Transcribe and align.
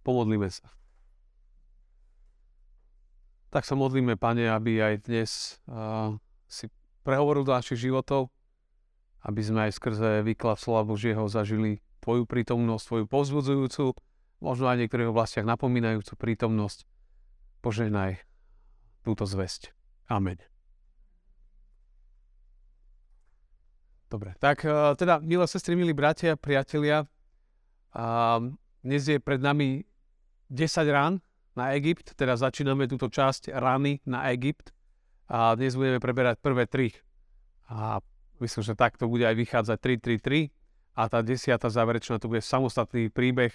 Pomodlíme 0.00 0.48
sa. 0.48 0.68
Tak 3.50 3.66
sa 3.66 3.74
modlíme, 3.74 4.14
Pane, 4.14 4.46
aby 4.46 4.78
aj 4.78 4.94
dnes 5.10 5.58
uh, 5.66 6.14
si 6.46 6.70
prehovoril 7.02 7.42
do 7.42 7.50
našich 7.50 7.82
životov, 7.82 8.30
aby 9.26 9.42
sme 9.42 9.68
aj 9.68 9.76
skrze 9.76 10.22
výklad 10.22 10.56
slova 10.56 10.86
Božieho 10.86 11.26
zažili 11.26 11.82
Tvoju 12.00 12.24
prítomnosť, 12.24 12.84
Tvoju 12.86 13.04
povzbudzujúcu, 13.10 13.84
možno 14.40 14.64
aj 14.70 14.76
v 14.78 14.80
niektorých 14.86 15.10
oblastiach 15.12 15.44
napomínajúcu 15.44 16.16
prítomnosť. 16.16 16.88
Požehnaj 17.60 18.24
túto 19.04 19.28
zväzť. 19.28 19.76
Amen. 20.08 20.40
Dobre, 24.08 24.34
tak 24.40 24.64
teda, 24.96 25.20
milé 25.20 25.46
sestry, 25.46 25.76
milí 25.76 25.94
bratia, 25.94 26.34
priatelia, 26.34 27.04
dnes 28.80 29.02
je 29.06 29.20
pred 29.20 29.38
nami 29.38 29.84
10 30.50 30.90
rán 30.90 31.22
na 31.54 31.78
Egypt, 31.78 32.18
teda 32.18 32.34
začíname 32.34 32.90
túto 32.90 33.06
časť 33.06 33.54
rány 33.54 34.02
na 34.02 34.34
Egypt 34.34 34.74
a 35.30 35.54
dnes 35.54 35.78
budeme 35.78 36.02
preberať 36.02 36.42
prvé 36.42 36.66
tri. 36.66 36.90
A 37.70 38.02
myslím, 38.42 38.66
že 38.66 38.74
takto 38.74 39.06
bude 39.06 39.22
aj 39.22 39.38
vychádzať 39.38 39.78
3, 39.78 40.18
3, 40.18 40.50
3 40.50 40.98
a 40.98 41.02
tá 41.06 41.22
desiata 41.22 41.70
záverečná 41.70 42.18
to 42.18 42.26
bude 42.26 42.42
samostatný 42.42 43.14
príbeh, 43.14 43.54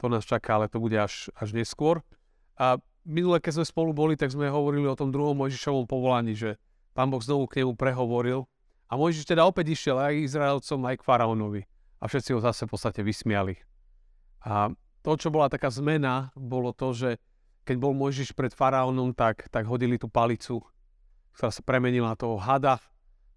to 0.00 0.08
nás 0.08 0.24
čaká, 0.24 0.56
ale 0.56 0.72
to 0.72 0.80
bude 0.80 0.96
až, 0.96 1.28
až 1.36 1.52
neskôr. 1.52 2.00
A 2.56 2.80
minule, 3.04 3.36
keď 3.36 3.60
sme 3.60 3.66
spolu 3.68 3.92
boli, 3.92 4.16
tak 4.16 4.32
sme 4.32 4.48
hovorili 4.48 4.88
o 4.88 4.96
tom 4.96 5.12
druhom 5.12 5.36
Mojžišovom 5.36 5.84
povolaní, 5.84 6.32
že 6.32 6.56
pán 6.96 7.12
Boh 7.12 7.20
znovu 7.20 7.52
k 7.52 7.60
nemu 7.60 7.76
prehovoril 7.76 8.48
a 8.88 8.96
Mojžiš 8.96 9.28
teda 9.28 9.44
opäť 9.44 9.76
išiel 9.76 10.00
aj 10.00 10.24
Izraelcom, 10.24 10.88
aj 10.88 10.96
k 10.98 11.06
faraónovi. 11.06 11.62
A 12.00 12.08
všetci 12.08 12.32
ho 12.32 12.40
zase 12.40 12.64
v 12.64 12.72
podstate 12.72 13.04
vysmiali. 13.04 13.60
A 14.40 14.72
to, 15.00 15.16
čo 15.16 15.28
bola 15.32 15.48
taká 15.48 15.72
zmena, 15.72 16.32
bolo 16.36 16.76
to, 16.76 16.92
že 16.92 17.10
keď 17.64 17.76
bol 17.76 17.92
Mojžiš 17.96 18.32
pred 18.36 18.52
faraónom, 18.52 19.12
tak, 19.16 19.48
tak 19.48 19.68
hodili 19.68 19.96
tú 19.96 20.08
palicu, 20.08 20.64
ktorá 21.36 21.50
sa 21.52 21.62
premenila 21.64 22.16
toho 22.16 22.36
hada. 22.40 22.80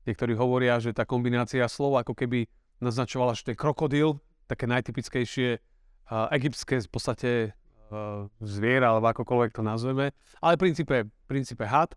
Niektorí 0.04 0.36
hovoria, 0.36 0.80
že 0.84 0.92
tá 0.92 1.08
kombinácia 1.08 1.64
slov 1.72 2.02
ako 2.04 2.18
keby 2.18 2.48
naznačovala, 2.84 3.36
že 3.38 3.48
to 3.48 3.52
je 3.56 3.62
krokodil, 3.62 4.20
také 4.48 4.68
najtypickejšie 4.68 5.50
uh, 5.60 6.28
egyptské 6.36 6.84
v 6.84 6.90
podstate 6.92 7.32
uh, 7.52 8.28
zviera, 8.44 8.92
alebo 8.92 9.08
akokoľvek 9.16 9.52
to 9.56 9.64
nazveme. 9.64 10.12
Ale 10.44 10.60
v 10.60 10.62
princípe, 10.68 10.96
v 11.08 11.26
princípe 11.28 11.64
had. 11.64 11.96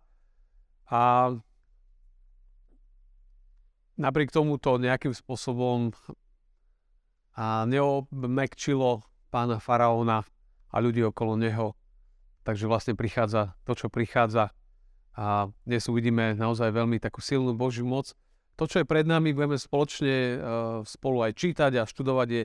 A 0.87 1.35
napriek 3.99 4.31
tomu 4.31 4.55
to 4.55 4.79
nejakým 4.79 5.11
spôsobom 5.11 5.91
a 7.37 7.67
neobmekčilo 7.67 9.03
pána 9.29 9.61
faraóna 9.61 10.23
a 10.71 10.75
ľudí 10.79 11.03
okolo 11.03 11.39
neho. 11.39 11.73
Takže 12.43 12.65
vlastne 12.67 12.93
prichádza 12.95 13.55
to, 13.67 13.75
čo 13.75 13.87
prichádza. 13.91 14.55
A 15.17 15.49
dnes 15.65 15.89
uvidíme 15.89 16.37
naozaj 16.37 16.71
veľmi 16.71 17.01
takú 17.01 17.19
silnú 17.19 17.57
Božiu 17.57 17.83
moc. 17.83 18.13
To, 18.57 18.65
čo 18.65 18.81
je 18.81 18.89
pred 18.89 19.05
nami, 19.05 19.33
budeme 19.33 19.57
spoločne 19.57 20.13
uh, 20.13 20.37
spolu 20.85 21.25
aj 21.25 21.37
čítať 21.37 21.71
a 21.77 21.89
študovať 21.89 22.27
je 22.29 22.41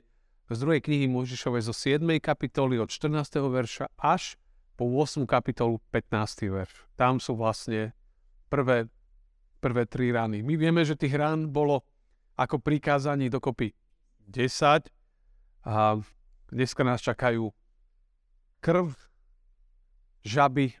z 0.53 0.57
druhej 0.59 0.81
knihy 0.83 1.09
Možišovej 1.09 1.63
zo 1.65 1.73
7. 1.73 2.03
kapitoly 2.19 2.77
od 2.77 2.91
14. 2.91 3.41
verša 3.41 3.85
až 3.97 4.37
po 4.77 4.85
8. 4.85 5.25
kapitolu 5.25 5.81
15. 5.89 6.51
verš. 6.51 6.73
Tam 6.99 7.17
sú 7.17 7.33
vlastne 7.33 7.95
prvé 8.51 8.91
prvé 9.63 9.87
tri 9.87 10.11
rany. 10.11 10.43
My 10.43 10.59
vieme, 10.59 10.83
že 10.83 10.99
tých 10.99 11.15
rán 11.15 11.47
bolo 11.47 11.87
ako 12.35 12.59
prikázaní 12.59 13.31
dokopy 13.31 13.71
10 14.27 14.91
a 15.63 15.95
dneska 16.53 16.85
nás 16.85 17.01
čakajú 17.01 17.49
krv, 18.61 18.93
žaby 20.21 20.77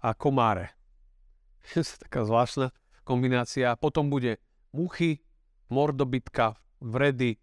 a 0.00 0.16
komáre. 0.16 0.72
Taká 2.02 2.24
zvláštna 2.24 2.72
kombinácia. 3.04 3.76
Potom 3.76 4.08
bude 4.08 4.40
muchy, 4.72 5.20
mordobytka, 5.68 6.56
vredy, 6.80 7.36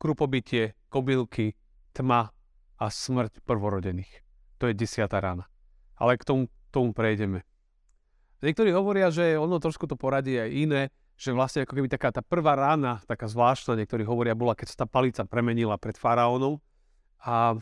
krupobytie, 0.00 0.74
kobylky, 0.88 1.54
tma 1.92 2.32
a 2.80 2.86
smrť 2.90 3.44
prvorodených. 3.44 4.24
To 4.58 4.66
je 4.66 4.74
desiatá 4.74 5.20
rána. 5.20 5.46
Ale 5.94 6.18
k 6.18 6.26
tomu, 6.26 6.42
tomu 6.74 6.90
prejdeme. 6.96 7.46
Niektorí 8.42 8.74
hovoria, 8.74 9.08
že 9.08 9.40
ono 9.40 9.56
trošku 9.56 9.88
to 9.88 9.96
poradí 9.96 10.36
aj 10.36 10.50
iné, 10.52 10.82
že 11.14 11.30
vlastne 11.30 11.62
ako 11.62 11.78
keby 11.78 11.88
taká 11.90 12.10
tá 12.10 12.22
prvá 12.22 12.58
rána, 12.58 12.98
taká 13.06 13.30
zvláštna, 13.30 13.78
niektorí 13.78 14.02
hovoria, 14.02 14.34
bola, 14.34 14.58
keď 14.58 14.74
sa 14.74 14.76
tá 14.82 14.86
palica 14.90 15.22
premenila 15.22 15.78
pred 15.78 15.94
faraónom 15.94 16.58
a, 17.22 17.54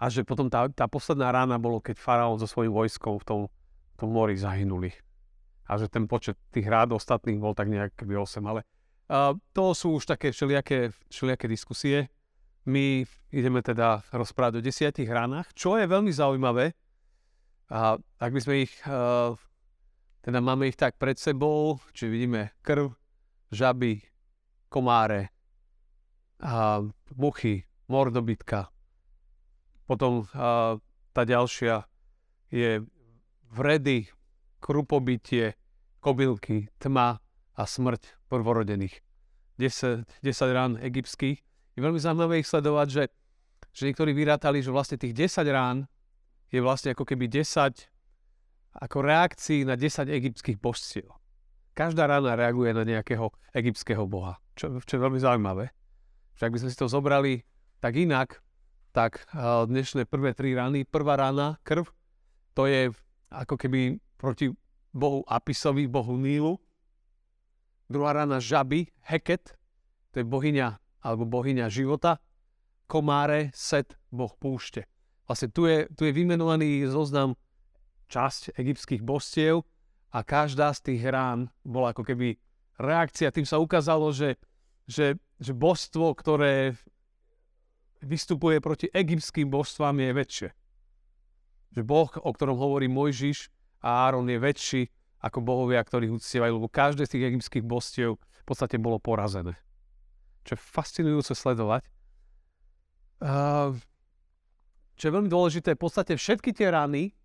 a 0.00 0.04
že 0.08 0.24
potom 0.24 0.48
tá, 0.48 0.64
tá 0.72 0.88
posledná 0.88 1.28
rána 1.28 1.60
bolo, 1.60 1.80
keď 1.84 2.00
faraón 2.00 2.40
so 2.40 2.48
svojím 2.48 2.72
vojskom 2.72 3.20
v 3.20 3.24
tom, 3.24 3.40
tom 4.00 4.08
mori 4.12 4.36
zahynuli. 4.36 4.96
A 5.66 5.76
že 5.76 5.92
ten 5.92 6.08
počet 6.08 6.40
tých 6.54 6.64
rád 6.64 6.96
ostatných 6.96 7.36
bol 7.36 7.52
tak 7.52 7.68
nejak 7.68 7.92
keby 7.98 8.16
8, 8.16 8.40
ale 8.48 8.64
a, 9.12 9.36
to 9.52 9.76
sú 9.76 10.00
už 10.00 10.08
také 10.08 10.32
všelijaké, 10.32 10.90
všelijaké 11.12 11.46
diskusie. 11.46 12.08
My 12.66 13.06
ideme 13.30 13.62
teda 13.62 14.02
rozprávať 14.10 14.58
o 14.58 14.64
desiatich 14.64 15.06
ránach, 15.06 15.52
čo 15.54 15.78
je 15.78 15.86
veľmi 15.86 16.10
zaujímavé, 16.10 16.74
a 17.66 17.98
ak 17.98 18.30
by 18.30 18.40
sme 18.42 18.54
ich, 18.62 18.72
uh, 18.86 19.34
teda 20.26 20.42
máme 20.42 20.66
ich 20.66 20.74
tak 20.74 20.98
pred 20.98 21.14
sebou, 21.14 21.78
či 21.94 22.10
vidíme 22.10 22.50
krv, 22.66 22.90
žaby, 23.54 24.02
komáre, 24.66 25.30
a 26.42 26.82
muchy, 27.14 27.62
mordobytka. 27.86 28.66
Potom 29.86 30.26
uh, 30.26 30.82
tá 31.14 31.22
ďalšia 31.22 31.86
je 32.50 32.82
vredy, 33.54 34.10
krupobytie, 34.58 35.54
kobylky, 36.02 36.74
tma 36.82 37.22
a 37.54 37.62
smrť 37.62 38.26
prvorodených. 38.26 38.98
10, 39.62 40.10
10 40.26 40.26
rán 40.50 40.74
egyptských. 40.82 41.38
Je 41.78 41.80
veľmi 41.80 42.02
zaujímavé 42.02 42.42
ich 42.42 42.50
sledovať, 42.50 42.86
že, 42.90 43.04
že 43.70 43.82
niektorí 43.86 44.10
vyrátali, 44.10 44.58
že 44.58 44.74
vlastne 44.74 44.98
tých 44.98 45.14
10 45.14 45.46
rán 45.54 45.86
je 46.50 46.58
vlastne 46.58 46.98
ako 46.98 47.06
keby 47.06 47.30
10 47.30 47.94
ako 48.76 49.02
reakcií 49.02 49.64
na 49.64 49.74
10 49.74 50.08
egyptských 50.08 50.60
božstiev. 50.60 51.08
Každá 51.76 52.08
rána 52.08 52.36
reaguje 52.36 52.72
na 52.72 52.84
nejakého 52.84 53.32
egyptského 53.52 54.04
boha, 54.08 54.40
čo, 54.56 54.80
čo 54.84 54.92
je 54.96 55.04
veľmi 55.04 55.20
zaujímavé. 55.20 55.72
Však 56.36 56.52
by 56.52 56.58
sme 56.60 56.70
si 56.72 56.76
to 56.76 56.88
zobrali 56.88 57.44
tak 57.80 57.96
inak, 57.96 58.40
tak 58.96 59.28
dnešné 59.68 60.08
prvé 60.08 60.32
tri 60.32 60.56
rány, 60.56 60.88
prvá 60.88 61.20
rána, 61.20 61.60
krv, 61.64 61.84
to 62.56 62.64
je 62.64 62.88
ako 63.28 63.60
keby 63.60 64.00
proti 64.16 64.48
bohu 64.96 65.20
Apisovi, 65.28 65.84
bohu 65.84 66.16
Nílu. 66.16 66.56
Druhá 67.92 68.16
rána 68.16 68.40
žaby, 68.40 68.88
Heket, 69.04 69.52
to 70.16 70.20
je 70.20 70.24
bohyňa 70.24 70.80
alebo 71.04 71.28
bohyňa 71.28 71.68
života. 71.68 72.16
Komáre, 72.88 73.52
Set, 73.52 74.00
boh 74.08 74.32
púšte. 74.32 74.88
Vlastne 75.28 75.52
tu 75.52 75.68
je, 75.68 75.84
tu 75.92 76.08
je 76.08 76.16
vymenovaný 76.16 76.88
zoznam 76.88 77.36
časť 78.06 78.54
egyptských 78.54 79.02
bostiev 79.02 79.66
a 80.14 80.22
každá 80.22 80.70
z 80.72 80.92
tých 80.92 81.02
rán 81.10 81.50
bola 81.66 81.90
ako 81.90 82.06
keby 82.06 82.38
reakcia. 82.78 83.34
Tým 83.34 83.44
sa 83.48 83.58
ukázalo, 83.58 84.14
že, 84.14 84.38
že, 84.86 85.18
že 85.42 85.52
božstvo, 85.52 86.14
ktoré 86.14 86.78
vystupuje 88.04 88.62
proti 88.62 88.86
egyptským 88.92 89.50
božstvám 89.50 89.96
je 89.98 90.10
väčšie. 90.12 90.48
Že 91.74 91.82
Boh, 91.82 92.08
o 92.08 92.30
ktorom 92.30 92.56
hovorí 92.56 92.86
Mojžiš 92.86 93.50
a 93.82 94.08
Áron 94.08 94.28
je 94.30 94.38
väčší 94.38 94.82
ako 95.20 95.42
bohovia, 95.42 95.82
ktorých 95.82 96.14
uctievajú, 96.14 96.52
lebo 96.60 96.70
každé 96.70 97.08
z 97.08 97.12
tých 97.18 97.26
egyptských 97.34 97.64
bostiev 97.66 98.20
v 98.20 98.44
podstate 98.46 98.78
bolo 98.78 99.02
porazené. 99.02 99.58
Čo 100.46 100.54
je 100.54 100.60
fascinujúce 100.62 101.34
sledovať. 101.34 101.82
Uh, 103.18 103.74
čo 104.94 105.08
je 105.08 105.14
veľmi 105.18 105.32
dôležité, 105.32 105.74
v 105.74 105.82
podstate 105.82 106.14
všetky 106.14 106.52
tie 106.52 106.70
rany, 106.70 107.16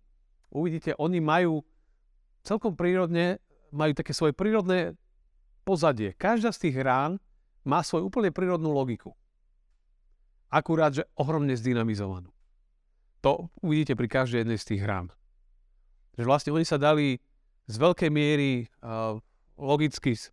uvidíte, 0.52 0.92
oni 1.00 1.18
majú 1.18 1.64
celkom 2.44 2.76
prírodne, 2.76 3.40
majú 3.72 3.96
také 3.96 4.12
svoje 4.12 4.36
prírodné 4.36 4.94
pozadie. 5.64 6.12
Každá 6.12 6.52
z 6.52 6.68
tých 6.68 6.76
rán 6.84 7.16
má 7.64 7.80
svoju 7.80 8.10
úplne 8.10 8.34
prírodnú 8.34 8.74
logiku. 8.74 9.14
Akurát, 10.52 10.92
že 10.92 11.08
ohromne 11.16 11.56
zdynamizovanú. 11.56 12.28
To 13.24 13.48
uvidíte 13.62 13.96
pri 13.96 14.08
každej 14.10 14.44
jednej 14.44 14.58
z 14.60 14.68
tých 14.74 14.82
rán. 14.84 15.08
Že 16.18 16.28
vlastne 16.28 16.52
oni 16.52 16.66
sa 16.66 16.76
dali 16.76 17.22
z 17.70 17.74
veľkej 17.78 18.10
miery 18.10 18.66
logicky 19.56 20.12
z, 20.18 20.28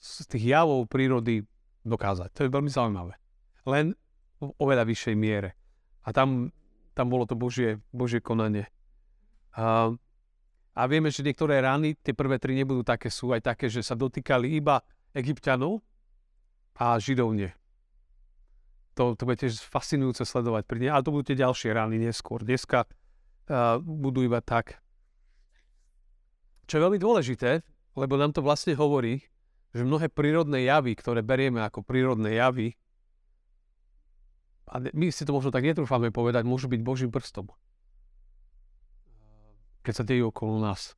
z 0.00 0.24
tých 0.26 0.56
javov 0.56 0.88
prírody 0.88 1.44
dokázať. 1.84 2.32
To 2.34 2.40
je 2.48 2.50
veľmi 2.50 2.72
zaujímavé. 2.72 3.14
Len 3.68 3.92
v 4.40 4.50
oveľa 4.56 4.88
vyššej 4.88 5.14
miere. 5.14 5.52
A 6.08 6.16
tam, 6.16 6.48
tam 6.96 7.12
bolo 7.12 7.28
to 7.28 7.36
Božie, 7.36 7.78
Božie 7.92 8.24
konanie. 8.24 8.66
A, 9.56 9.90
a 10.74 10.82
vieme, 10.86 11.10
že 11.10 11.26
niektoré 11.26 11.58
rány, 11.58 11.98
tie 11.98 12.14
prvé 12.14 12.38
tri 12.38 12.54
nebudú 12.54 12.86
také, 12.86 13.10
sú 13.10 13.34
aj 13.34 13.42
také, 13.42 13.66
že 13.66 13.82
sa 13.82 13.98
dotýkali 13.98 14.54
iba 14.54 14.82
egyptianov 15.14 15.82
a 16.78 16.96
židov 16.96 17.34
nie. 17.34 17.50
to, 18.94 19.16
to 19.16 19.24
bude 19.24 19.40
tiež 19.40 19.58
fascinujúce 19.64 20.22
sledovať. 20.28 20.68
Pri 20.68 20.88
ale 20.88 21.04
to 21.04 21.12
budú 21.14 21.32
tie 21.32 21.38
ďalšie 21.40 21.72
rány 21.72 21.96
neskôr. 21.96 22.44
Dneska 22.44 22.84
uh, 22.84 23.80
budú 23.80 24.20
iba 24.20 24.44
tak. 24.44 24.78
Čo 26.68 26.78
je 26.78 26.84
veľmi 26.86 27.00
dôležité, 27.02 27.66
lebo 27.98 28.14
nám 28.14 28.36
to 28.36 28.44
vlastne 28.44 28.76
hovorí, 28.78 29.24
že 29.74 29.86
mnohé 29.86 30.10
prírodné 30.10 30.66
javy, 30.66 30.94
ktoré 30.98 31.24
berieme 31.24 31.62
ako 31.62 31.82
prírodné 31.82 32.38
javy, 32.38 32.74
a 34.70 34.78
my 34.78 35.10
si 35.10 35.26
to 35.26 35.34
možno 35.34 35.50
tak 35.50 35.66
netrúfame 35.66 36.14
povedať, 36.14 36.46
môžu 36.46 36.70
byť 36.70 36.80
Božím 36.86 37.10
prstom. 37.10 37.50
Keď 39.80 39.94
sa 39.96 40.04
dejú 40.04 40.28
okolo 40.28 40.60
nás. 40.60 40.94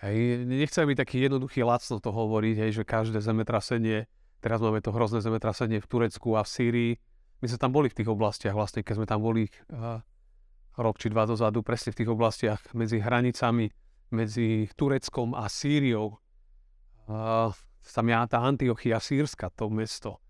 Hej, 0.00 0.48
nechcem 0.48 0.88
byť 0.88 0.96
taký 0.96 1.16
jednoduchý 1.28 1.60
lacno 1.60 2.00
to 2.00 2.08
hovoriť, 2.08 2.56
hej, 2.56 2.70
že 2.80 2.88
každé 2.88 3.20
zemetrasenie, 3.20 4.08
teraz 4.40 4.64
máme 4.64 4.80
to 4.80 4.96
hrozné 4.96 5.20
zemetrasenie 5.20 5.76
v 5.76 5.88
Turecku 5.88 6.40
a 6.40 6.44
v 6.44 6.48
Sýrii, 6.48 6.92
my 7.40 7.46
sme 7.48 7.58
tam 7.60 7.72
boli 7.72 7.88
v 7.88 7.96
tých 8.00 8.08
oblastiach 8.08 8.52
vlastne, 8.52 8.84
keď 8.84 8.94
sme 9.00 9.06
tam 9.08 9.20
boli 9.24 9.48
uh, 9.72 10.00
rok 10.76 10.96
či 11.00 11.08
dva 11.08 11.24
dozadu, 11.24 11.64
presne 11.64 11.92
v 11.92 12.04
tých 12.04 12.10
oblastiach 12.12 12.60
medzi 12.76 13.00
hranicami, 13.00 13.72
medzi 14.12 14.68
Tureckom 14.76 15.32
a 15.32 15.48
Sýriou. 15.48 16.20
Uh, 17.08 17.52
tam 17.80 18.06
je 18.08 18.14
tá 18.28 18.38
Antiochia 18.44 19.00
Sýrska, 19.00 19.48
to 19.56 19.72
mesto. 19.72 20.20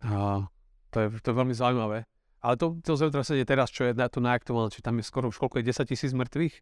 Uh, 0.00 0.48
to, 0.88 1.04
je, 1.04 1.06
to 1.20 1.32
je 1.32 1.36
veľmi 1.36 1.52
zaujímavé. 1.56 2.08
Ale 2.38 2.54
to, 2.56 2.80
to 2.80 2.96
zemetrasenie 2.96 3.44
teraz, 3.44 3.68
čo 3.68 3.84
je 3.88 3.92
na 3.92 4.08
to 4.08 4.24
najaktuálne, 4.24 4.72
či 4.72 4.80
tam 4.80 4.96
je 4.96 5.04
skoro 5.04 5.28
už 5.28 5.36
koľko 5.36 5.60
je 5.60 5.68
10 5.68 5.90
tisíc 5.90 6.12
mŕtvych? 6.16 6.54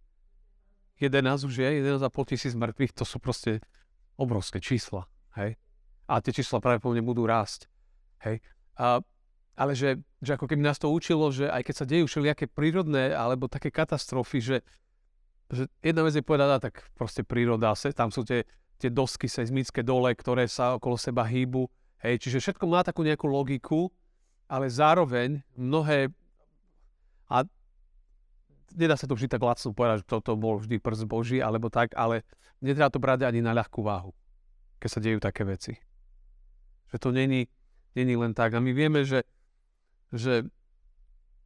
11 1.00 1.44
už 1.44 1.54
je, 1.60 1.69
11,5 1.84 2.32
tisíc 2.32 2.52
mŕtvych, 2.56 2.93
to 2.96 3.04
sú 3.04 3.20
proste 3.20 3.60
obrovské 4.16 4.60
čísla. 4.64 5.04
Hej? 5.37 5.60
A 6.08 6.25
tie 6.25 6.32
čísla 6.32 6.62
práve 6.62 6.81
po 6.81 6.93
mne 6.93 7.04
budú 7.04 7.28
rásť. 7.28 7.69
Hej? 8.25 8.40
A 8.81 9.04
ale 9.56 9.72
že, 9.72 9.96
že 10.20 10.37
ako 10.37 10.52
keby 10.52 10.60
nás 10.60 10.76
to 10.76 10.93
učilo, 10.93 11.32
že 11.32 11.48
aj 11.48 11.64
keď 11.64 11.75
sa 11.75 11.88
dejú 11.88 12.04
všelijaké 12.04 12.44
prírodné 12.44 13.16
alebo 13.16 13.48
také 13.48 13.72
katastrofy, 13.72 14.38
že, 14.44 14.56
že 15.48 15.64
jedna 15.81 16.04
vec 16.04 16.12
je 16.12 16.20
povedať, 16.20 16.69
tak 16.69 16.84
proste 16.93 17.25
príroda, 17.25 17.72
tam 17.96 18.12
sú 18.12 18.20
tie, 18.20 18.44
tie 18.76 18.92
dosky 18.92 19.32
seizmické 19.32 19.81
dole, 19.81 20.12
ktoré 20.12 20.44
sa 20.44 20.76
okolo 20.76 21.00
seba 21.00 21.25
hýbu. 21.25 21.64
Hej, 22.04 22.28
čiže 22.28 22.44
všetko 22.44 22.69
má 22.69 22.84
takú 22.84 23.00
nejakú 23.00 23.25
logiku, 23.25 23.88
ale 24.44 24.69
zároveň 24.69 25.40
mnohé 25.56 26.12
a 27.32 27.42
nedá 28.74 28.98
sa 28.98 29.06
to 29.06 29.14
vždy 29.14 29.30
tak 29.30 29.44
lacno 29.44 29.70
povedať, 29.70 30.02
že 30.02 30.10
toto 30.10 30.34
bol 30.34 30.58
vždy 30.58 30.82
prst 30.82 31.06
Boží, 31.06 31.38
alebo 31.38 31.70
tak, 31.70 31.94
ale 31.94 32.26
netreba 32.58 32.90
to 32.90 32.98
brať 32.98 33.28
ani 33.28 33.44
na 33.44 33.54
ľahkú 33.54 33.84
váhu, 33.84 34.10
keď 34.82 34.88
sa 34.90 35.00
dejú 35.02 35.18
také 35.22 35.46
veci. 35.46 35.78
Že 36.90 36.96
to 36.98 37.08
není, 37.14 37.46
není 37.94 38.14
len 38.18 38.34
tak. 38.34 38.56
A 38.56 38.58
my 38.58 38.74
vieme, 38.74 39.06
že 39.06 39.22
že 40.14 40.46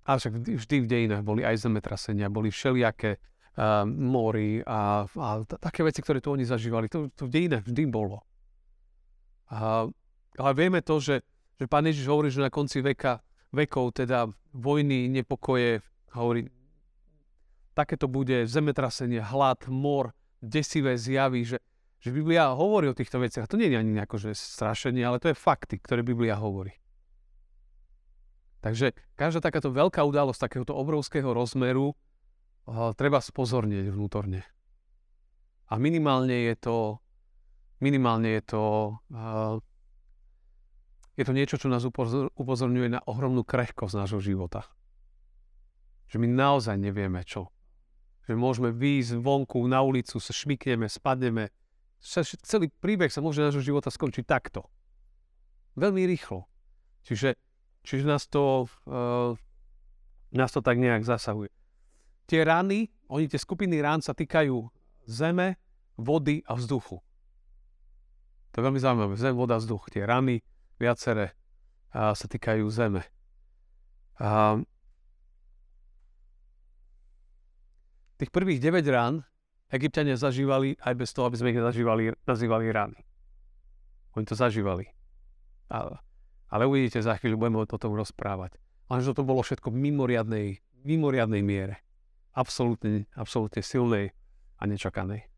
a 0.05 0.17
však 0.17 0.43
vždy 0.43 0.77
v 0.85 0.91
dejinách 0.91 1.23
boli 1.25 1.45
aj 1.45 1.65
zemetrasenia, 1.65 2.33
boli 2.33 2.53
všelijaké 2.53 3.17
uh, 3.17 3.85
mori 3.87 4.65
a, 4.65 5.05
a 5.07 5.29
také 5.45 5.85
veci, 5.85 6.01
ktoré 6.05 6.21
tu 6.21 6.33
oni 6.33 6.45
zažívali. 6.45 6.89
To, 6.93 7.09
to 7.13 7.29
v 7.29 7.33
dejinách 7.33 7.65
vždy 7.69 7.85
bolo. 7.89 8.25
A, 9.53 9.87
ale 10.41 10.53
vieme 10.57 10.81
to, 10.81 10.99
že, 11.01 11.25
že 11.57 11.65
pán 11.69 11.87
Ježiš 11.87 12.09
hovorí, 12.09 12.29
že 12.33 12.45
na 12.45 12.51
konci 12.51 12.81
veka, 12.81 13.21
vekov, 13.53 13.97
teda 13.97 14.29
vojny, 14.57 15.09
nepokoje, 15.09 15.85
hovorí, 16.17 16.49
takéto 17.75 18.11
bude 18.11 18.45
zemetrasenie, 18.47 19.23
hlad, 19.23 19.71
mor, 19.71 20.13
desivé 20.41 20.97
zjavy, 20.97 21.45
že, 21.45 21.59
že 22.01 22.11
Biblia 22.11 22.51
hovorí 22.57 22.89
o 22.91 22.97
týchto 22.97 23.21
veciach. 23.21 23.47
To 23.47 23.61
nie 23.61 23.71
je 23.71 23.79
ani 23.79 23.93
nejako, 23.95 24.17
že 24.17 24.35
strašenie, 24.35 25.05
ale 25.05 25.21
to 25.21 25.31
je 25.31 25.37
fakty, 25.37 25.79
ktoré 25.79 26.01
Biblia 26.01 26.41
hovorí. 26.41 26.73
Takže 28.61 28.93
každá 29.17 29.41
takáto 29.41 29.73
veľká 29.73 30.05
udalosť 30.05 30.49
takéhoto 30.49 30.77
obrovského 30.77 31.33
rozmeru 31.33 31.97
uh, 31.97 32.93
treba 32.93 33.21
spozornieť 33.25 33.89
vnútorne. 33.89 34.45
A 35.73 35.81
minimálne 35.81 36.53
je 36.53 36.55
to, 36.61 36.77
minimálne 37.81 38.37
je 38.37 38.43
to, 38.45 38.65
uh, 39.17 39.57
je 41.17 41.25
to 41.25 41.33
niečo, 41.33 41.57
čo 41.57 41.73
nás 41.73 41.89
upozor, 41.89 42.29
upozorňuje 42.37 42.89
na 42.93 43.01
ohromnú 43.09 43.49
krehkosť 43.49 43.97
nášho 43.97 44.21
života. 44.21 44.69
Že 46.13 46.21
my 46.21 46.29
naozaj 46.29 46.77
nevieme 46.77 47.25
čo. 47.25 47.49
Že 48.29 48.35
môžeme 48.37 48.71
výjsť 48.75 49.21
vonku 49.21 49.65
na 49.71 49.81
ulicu, 49.85 50.21
sa 50.21 50.33
šmikneme, 50.35 50.89
spadneme. 50.91 51.49
Celý 52.45 52.73
príbeh 52.81 53.13
sa 53.13 53.21
môže 53.21 53.45
nášho 53.45 53.65
života 53.65 53.93
skončiť 53.93 54.25
takto. 54.25 54.65
Veľmi 55.77 56.05
rýchlo. 56.09 56.49
Čiže 57.05 57.37
Čiže 57.81 58.05
nás 58.05 58.29
to, 58.29 58.69
uh, 58.87 59.33
nás 60.37 60.53
to 60.53 60.61
tak 60.61 60.77
nejak 60.77 61.05
zasahuje. 61.05 61.49
Tie 62.29 62.45
rany, 62.45 62.93
oni 63.11 63.27
tie 63.27 63.41
skupiny 63.41 63.81
rán 63.83 64.05
sa 64.05 64.15
týkajú 64.15 64.69
zeme, 65.09 65.59
vody 65.99 66.45
a 66.47 66.55
vzduchu. 66.55 67.03
To 68.51 68.55
je 68.57 68.65
veľmi 68.67 68.81
zaujímavé. 68.83 69.15
Zem, 69.17 69.35
voda, 69.35 69.59
vzduch. 69.59 69.91
Tie 69.91 70.03
rany, 70.05 70.45
viaceré, 70.79 71.35
uh, 71.95 72.13
sa 72.15 72.27
týkajú 72.29 72.67
zeme. 72.71 73.03
Uh, 74.21 74.63
tých 78.21 78.31
prvých 78.31 78.61
9 78.61 78.85
rán 78.93 79.25
Egyptiania 79.73 80.21
zažívali 80.21 80.77
aj 80.85 80.95
bez 80.95 81.11
toho, 81.17 81.27
aby 81.31 81.37
sme 81.41 81.57
ich 81.57 81.61
zažívali, 81.63 82.13
nazývali 82.29 82.67
rany. 82.69 83.01
Oni 84.19 84.27
to 84.29 84.37
zažívali. 84.37 84.85
A 85.71 85.97
ale 86.51 86.67
uvidíte, 86.67 86.99
za 86.99 87.15
chvíľu 87.15 87.47
budeme 87.47 87.63
o 87.63 87.67
tom 87.67 87.95
rozprávať. 87.95 88.59
Ale 88.91 89.07
že 89.07 89.15
to 89.15 89.23
bolo 89.23 89.39
všetko 89.39 89.71
v 89.71 89.87
mimoriadnej, 89.87 90.59
mimoriadnej 90.83 91.47
miere. 91.47 91.79
Absolútne, 92.35 93.07
absolútne 93.15 93.63
silnej 93.63 94.11
a 94.59 94.67
nečakanej. 94.67 95.31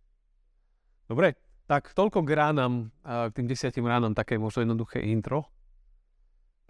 Dobre, 1.04 1.36
tak 1.68 1.92
toľko 1.92 2.24
k 2.24 2.30
ránam, 2.32 2.88
k 3.04 3.32
tým 3.36 3.44
desiatim 3.44 3.84
ránam, 3.84 4.16
také 4.16 4.40
možno 4.40 4.64
jednoduché 4.64 5.04
intro. 5.04 5.52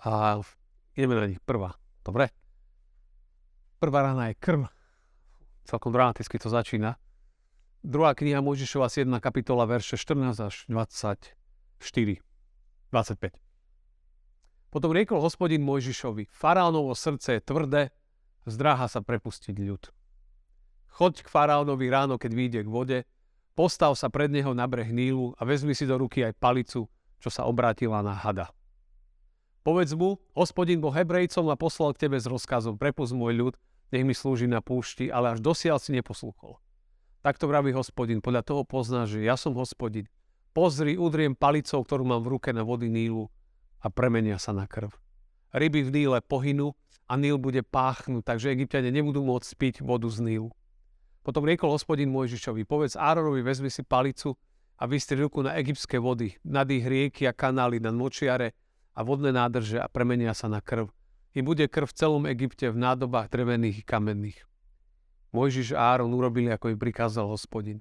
A 0.02 0.42
ideme 0.98 1.14
na 1.14 1.30
nich 1.30 1.38
prvá. 1.46 1.78
Dobre? 2.02 2.34
Prvá 3.78 4.10
rána 4.10 4.34
je 4.34 4.42
krv. 4.42 4.66
Celkom 5.62 5.94
dramaticky 5.94 6.38
to 6.38 6.50
začína. 6.50 6.98
Druhá 7.82 8.14
kniha 8.14 8.38
Mojžišova 8.38 8.86
7. 8.86 9.10
kapitola, 9.18 9.66
verše 9.66 9.98
14 9.98 10.38
až 10.38 10.54
24. 10.70 11.34
25. 11.82 13.34
Potom 14.72 14.90
riekol 14.94 15.18
hospodin 15.20 15.60
Mojžišovi, 15.66 16.30
faraónovo 16.30 16.94
srdce 16.94 17.36
je 17.36 17.40
tvrdé, 17.42 17.82
zdráha 18.46 18.86
sa 18.86 19.02
prepustiť 19.02 19.56
ľud. 19.58 19.90
Choď 20.92 21.24
k 21.24 21.28
faraónovi 21.28 21.90
ráno, 21.90 22.16
keď 22.16 22.32
vyjde 22.32 22.60
k 22.64 22.68
vode, 22.68 22.98
postav 23.56 23.92
sa 23.96 24.08
pred 24.08 24.30
neho 24.32 24.52
na 24.56 24.64
breh 24.64 24.88
Nílu 24.88 25.34
a 25.36 25.42
vezmi 25.44 25.76
si 25.76 25.84
do 25.84 25.98
ruky 25.98 26.24
aj 26.24 26.38
palicu, 26.38 26.88
čo 27.20 27.28
sa 27.28 27.44
obrátila 27.48 28.00
na 28.00 28.14
hada. 28.14 28.52
Povedz 29.62 29.94
mu, 29.94 30.18
hospodin 30.34 30.82
bol 30.82 30.90
Hebrejcom 30.90 31.46
a 31.50 31.56
poslal 31.56 31.94
k 31.94 32.06
tebe 32.08 32.18
s 32.18 32.26
rozkazom, 32.26 32.80
prepust 32.80 33.14
môj 33.14 33.34
ľud, 33.38 33.54
nech 33.92 34.08
mi 34.08 34.16
slúži 34.16 34.48
na 34.48 34.64
púšti, 34.64 35.12
ale 35.12 35.36
až 35.36 35.44
dosiaľ 35.44 35.76
si 35.76 35.92
neposlúchol. 35.92 36.56
Takto 37.22 37.46
vraví 37.46 37.70
hospodin, 37.76 38.18
podľa 38.18 38.42
toho 38.42 38.62
pozná, 38.66 39.06
že 39.06 39.22
ja 39.22 39.38
som 39.38 39.54
hospodin. 39.54 40.10
Pozri, 40.50 40.98
udriem 40.98 41.38
palicou, 41.38 41.84
ktorú 41.84 42.02
mám 42.02 42.24
v 42.24 42.34
ruke 42.34 42.50
na 42.50 42.66
vody 42.66 42.90
Nílu 42.90 43.30
a 43.78 43.86
premenia 43.92 44.42
sa 44.42 44.50
na 44.50 44.66
krv. 44.66 44.90
Ryby 45.54 45.86
v 45.86 45.90
Níle 45.92 46.18
pohynú 46.24 46.74
a 47.06 47.14
Níl 47.20 47.36
bude 47.36 47.60
páchnúť, 47.62 48.26
takže 48.26 48.50
egyptiania 48.50 48.90
nebudú 48.90 49.22
môcť 49.22 49.50
piť 49.54 49.74
vodu 49.84 50.08
z 50.08 50.24
Nílu. 50.24 50.50
Potom 51.22 51.46
riekol 51.46 51.70
hospodin 51.70 52.10
Mojžišovi, 52.10 52.66
povedz 52.66 52.98
Áronovi, 52.98 53.46
vezmi 53.46 53.70
si 53.70 53.86
palicu 53.86 54.34
a 54.80 54.90
vystri 54.90 55.22
ruku 55.22 55.46
na 55.46 55.54
egyptské 55.54 56.02
vody, 56.02 56.34
nad 56.42 56.66
ich 56.66 56.82
rieky 56.82 57.30
a 57.30 57.36
kanály, 57.36 57.78
na 57.78 57.94
močiare 57.94 58.58
a 58.98 59.06
vodné 59.06 59.30
nádrže 59.30 59.78
a 59.78 59.86
premenia 59.86 60.34
sa 60.34 60.50
na 60.50 60.58
krv. 60.58 60.90
I 61.32 61.40
bude 61.40 61.64
krv 61.68 61.88
v 61.88 61.96
celom 61.96 62.24
Egypte 62.28 62.68
v 62.68 62.76
nádobách 62.76 63.32
drevených 63.32 63.80
i 63.80 63.84
kamenných. 63.84 64.40
Mojžiš 65.32 65.72
a 65.72 65.96
Áron 65.96 66.12
urobili, 66.12 66.52
ako 66.52 66.72
im 66.72 66.78
prikázal 66.78 67.24
hospodin. 67.24 67.80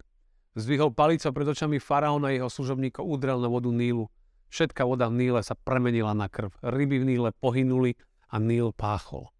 Zdvihol 0.56 0.96
palica 0.96 1.32
pred 1.36 1.48
očami 1.48 1.84
faraóna 1.84 2.32
a 2.32 2.36
jeho 2.36 2.48
služobníkov 2.48 3.04
udrel 3.04 3.40
na 3.44 3.52
vodu 3.52 3.72
Nílu 3.72 4.08
Všetká 4.52 4.84
voda 4.84 5.08
v 5.08 5.16
Níle 5.16 5.40
sa 5.48 5.56
premenila 5.56 6.12
na 6.12 6.28
krv. 6.28 6.52
Ryby 6.60 6.98
v 7.00 7.08
Níle 7.16 7.30
pohynuli 7.32 7.96
a 8.28 8.36
Níl 8.36 8.76
páchol. 8.76 9.32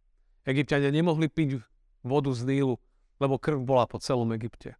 Egyptiania 0.48 0.88
nemohli 0.88 1.28
piť 1.28 1.60
vodu 2.00 2.32
z 2.32 2.48
Nílu, 2.48 2.80
lebo 3.20 3.36
krv 3.36 3.60
bola 3.60 3.84
po 3.92 4.00
celom 4.00 4.32
Egypte. 4.32 4.80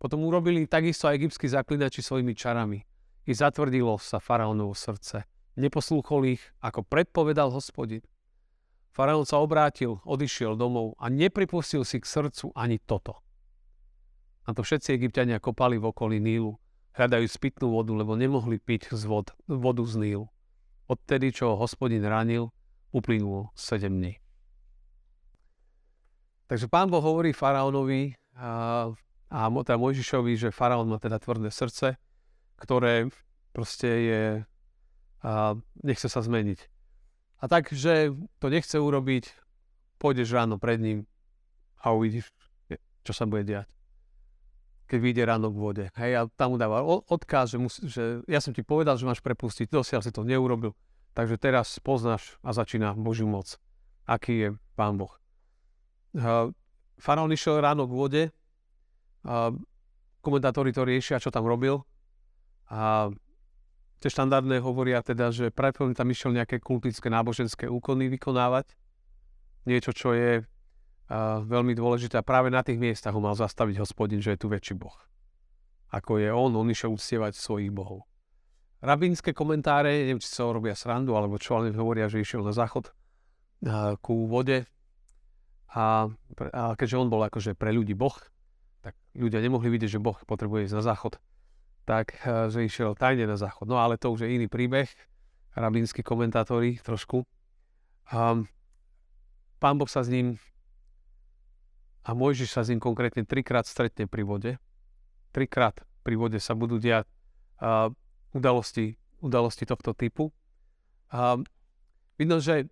Potom 0.00 0.24
urobili 0.24 0.64
takisto 0.64 1.12
aj 1.12 1.20
egyptskí 1.20 1.52
zaklinači 1.52 2.00
svojimi 2.00 2.32
čarami. 2.32 2.80
I 3.28 3.32
zatvrdilo 3.36 4.00
sa 4.00 4.16
faraónovo 4.16 4.72
srdce. 4.72 5.28
Neposlúchol 5.60 6.40
ich, 6.40 6.42
ako 6.64 6.80
predpovedal 6.80 7.52
hospodin. 7.52 8.00
Faraón 8.96 9.28
sa 9.28 9.44
obrátil, 9.44 10.00
odišiel 10.08 10.56
domov 10.56 10.96
a 10.96 11.12
nepripustil 11.12 11.84
si 11.84 12.00
k 12.00 12.08
srdcu 12.08 12.56
ani 12.56 12.80
toto. 12.80 13.20
Na 14.48 14.56
to 14.56 14.64
všetci 14.64 14.96
egyptiania 14.96 15.36
kopali 15.36 15.76
v 15.76 15.92
okolí 15.92 16.16
Nílu 16.16 16.56
hľadajú 16.96 17.28
spitnú 17.28 17.76
vodu, 17.76 17.92
lebo 17.92 18.16
nemohli 18.16 18.56
piť 18.56 18.96
z 18.96 19.04
vod, 19.04 19.36
vodu 19.44 19.84
z 19.84 20.00
Nílu. 20.00 20.32
Odtedy, 20.88 21.28
čo 21.28 21.52
ho 21.52 21.60
hospodin 21.60 22.00
ranil, 22.08 22.48
uplynulo 22.88 23.52
7 23.52 23.92
dní. 23.92 24.16
Takže 26.48 26.64
pán 26.72 26.88
Boh 26.88 27.04
hovorí 27.04 27.36
faraónovi 27.36 28.16
a, 28.32 28.88
a 29.28 29.38
teda 29.52 29.76
Mojžišovi, 29.76 30.40
že 30.40 30.48
faraón 30.56 30.88
má 30.88 30.96
teda 30.96 31.20
tvrdé 31.20 31.52
srdce, 31.52 32.00
ktoré 32.56 33.12
proste 33.52 33.90
je, 33.92 34.22
a, 35.20 35.52
nechce 35.84 36.08
sa 36.08 36.24
zmeniť. 36.24 36.75
A 37.36 37.44
tak, 37.52 37.68
že 37.68 38.16
to 38.40 38.48
nechce 38.48 38.76
urobiť, 38.76 39.28
pôjdeš 40.00 40.32
ráno 40.32 40.56
pred 40.56 40.80
ním 40.80 40.98
a 41.80 41.92
uvidíš, 41.92 42.32
čo 43.04 43.12
sa 43.12 43.28
bude 43.28 43.44
diať. 43.44 43.68
Keď 44.86 44.98
vyjde 45.02 45.22
ráno 45.26 45.50
k 45.50 45.56
vode. 45.58 45.84
Hej, 45.98 46.12
a 46.14 46.20
tam 46.38 46.54
mu 46.54 46.56
dáva 46.56 46.80
odkaz, 46.86 47.52
že, 47.52 47.58
musí, 47.58 47.80
že 47.90 48.22
ja 48.30 48.38
som 48.38 48.54
ti 48.54 48.62
povedal, 48.62 48.94
že 48.94 49.04
máš 49.04 49.18
prepustiť, 49.18 49.66
dosiaľ 49.68 50.00
si 50.00 50.14
to 50.14 50.22
neurobil. 50.22 50.78
Takže 51.12 51.36
teraz 51.40 51.76
poznáš 51.82 52.38
a 52.44 52.54
začína 52.54 52.94
Božiu 52.94 53.26
moc. 53.26 53.58
Aký 54.06 54.34
je 54.46 54.48
Pán 54.78 54.94
Boh. 54.94 55.10
Faraón 56.96 57.34
išiel 57.34 57.60
ráno 57.60 57.84
k 57.84 57.92
vode, 57.92 58.22
komentátori 60.22 60.70
to 60.70 60.86
riešia, 60.86 61.20
čo 61.20 61.34
tam 61.34 61.44
robil. 61.44 61.82
A 62.70 63.10
tie 64.00 64.10
štandardné 64.12 64.60
hovoria 64.60 65.00
teda, 65.00 65.32
že 65.32 65.48
pravdepodobne 65.52 65.96
tam 65.96 66.10
išiel 66.12 66.36
nejaké 66.36 66.60
kultické 66.60 67.08
náboženské 67.08 67.66
úkony 67.70 68.12
vykonávať. 68.12 68.76
Niečo, 69.66 69.90
čo 69.96 70.14
je 70.14 70.42
a, 70.42 71.42
veľmi 71.42 71.72
dôležité. 71.74 72.20
A 72.20 72.26
práve 72.26 72.52
na 72.52 72.62
tých 72.62 72.78
miestach 72.78 73.16
ho 73.16 73.22
mal 73.22 73.34
zastaviť 73.34 73.82
hospodin, 73.82 74.22
že 74.22 74.36
je 74.36 74.40
tu 74.44 74.46
väčší 74.52 74.78
boh. 74.78 74.94
Ako 75.90 76.18
je 76.18 76.28
on, 76.30 76.52
on 76.54 76.68
išiel 76.68 76.94
uctievať 76.94 77.38
svojich 77.38 77.70
bohov. 77.70 78.04
Rabínske 78.84 79.32
komentáre, 79.32 80.04
neviem, 80.04 80.20
či 80.20 80.28
sa 80.28 80.46
robia 80.46 80.76
srandu, 80.76 81.16
alebo 81.16 81.40
čo, 81.40 81.56
ale 81.56 81.72
hovoria, 81.72 82.12
že 82.12 82.20
išiel 82.20 82.44
na 82.44 82.52
záchod 82.52 82.92
a, 83.64 83.96
ku 83.96 84.28
vode, 84.28 84.68
a, 85.72 86.08
a 86.52 86.62
keďže 86.76 86.96
on 87.00 87.08
bol 87.08 87.24
akože 87.24 87.56
pre 87.56 87.72
ľudí 87.72 87.96
Boh, 87.96 88.14
tak 88.80 88.94
ľudia 89.16 89.42
nemohli 89.42 89.68
vidieť, 89.72 89.98
že 89.98 90.00
Boh 90.00 90.16
potrebuje 90.24 90.70
ísť 90.70 90.76
na 90.78 90.84
záchod. 90.84 91.18
Tak, 91.86 92.18
e, 92.26 92.50
že 92.50 92.66
išiel 92.66 92.98
tajne 92.98 93.30
na 93.30 93.38
záchod. 93.38 93.70
No 93.70 93.78
ale 93.78 93.94
to 93.94 94.10
už 94.10 94.26
je 94.26 94.34
iný 94.34 94.50
príbeh. 94.50 94.90
Rabínsky 95.54 96.02
komentátori 96.02 96.82
trošku. 96.82 97.22
A, 98.10 98.42
pán 99.62 99.74
Boh 99.78 99.86
sa 99.86 100.02
s 100.02 100.10
ním 100.10 100.34
a 102.06 102.14
Mojžiš 102.14 102.50
sa 102.54 102.62
s 102.62 102.70
ním 102.70 102.78
konkrétne 102.82 103.26
trikrát 103.26 103.66
stretne 103.66 104.06
pri 104.06 104.22
vode. 104.26 104.52
Trikrát 105.30 105.82
pri 106.06 106.14
vode 106.14 106.38
sa 106.42 106.58
budú 106.58 106.82
diať 106.82 107.06
a, 107.62 107.90
udalosti, 108.34 108.98
udalosti 109.22 109.62
tohto 109.62 109.94
typu. 109.94 110.34
A, 111.14 111.38
vidno, 112.18 112.42
že 112.42 112.66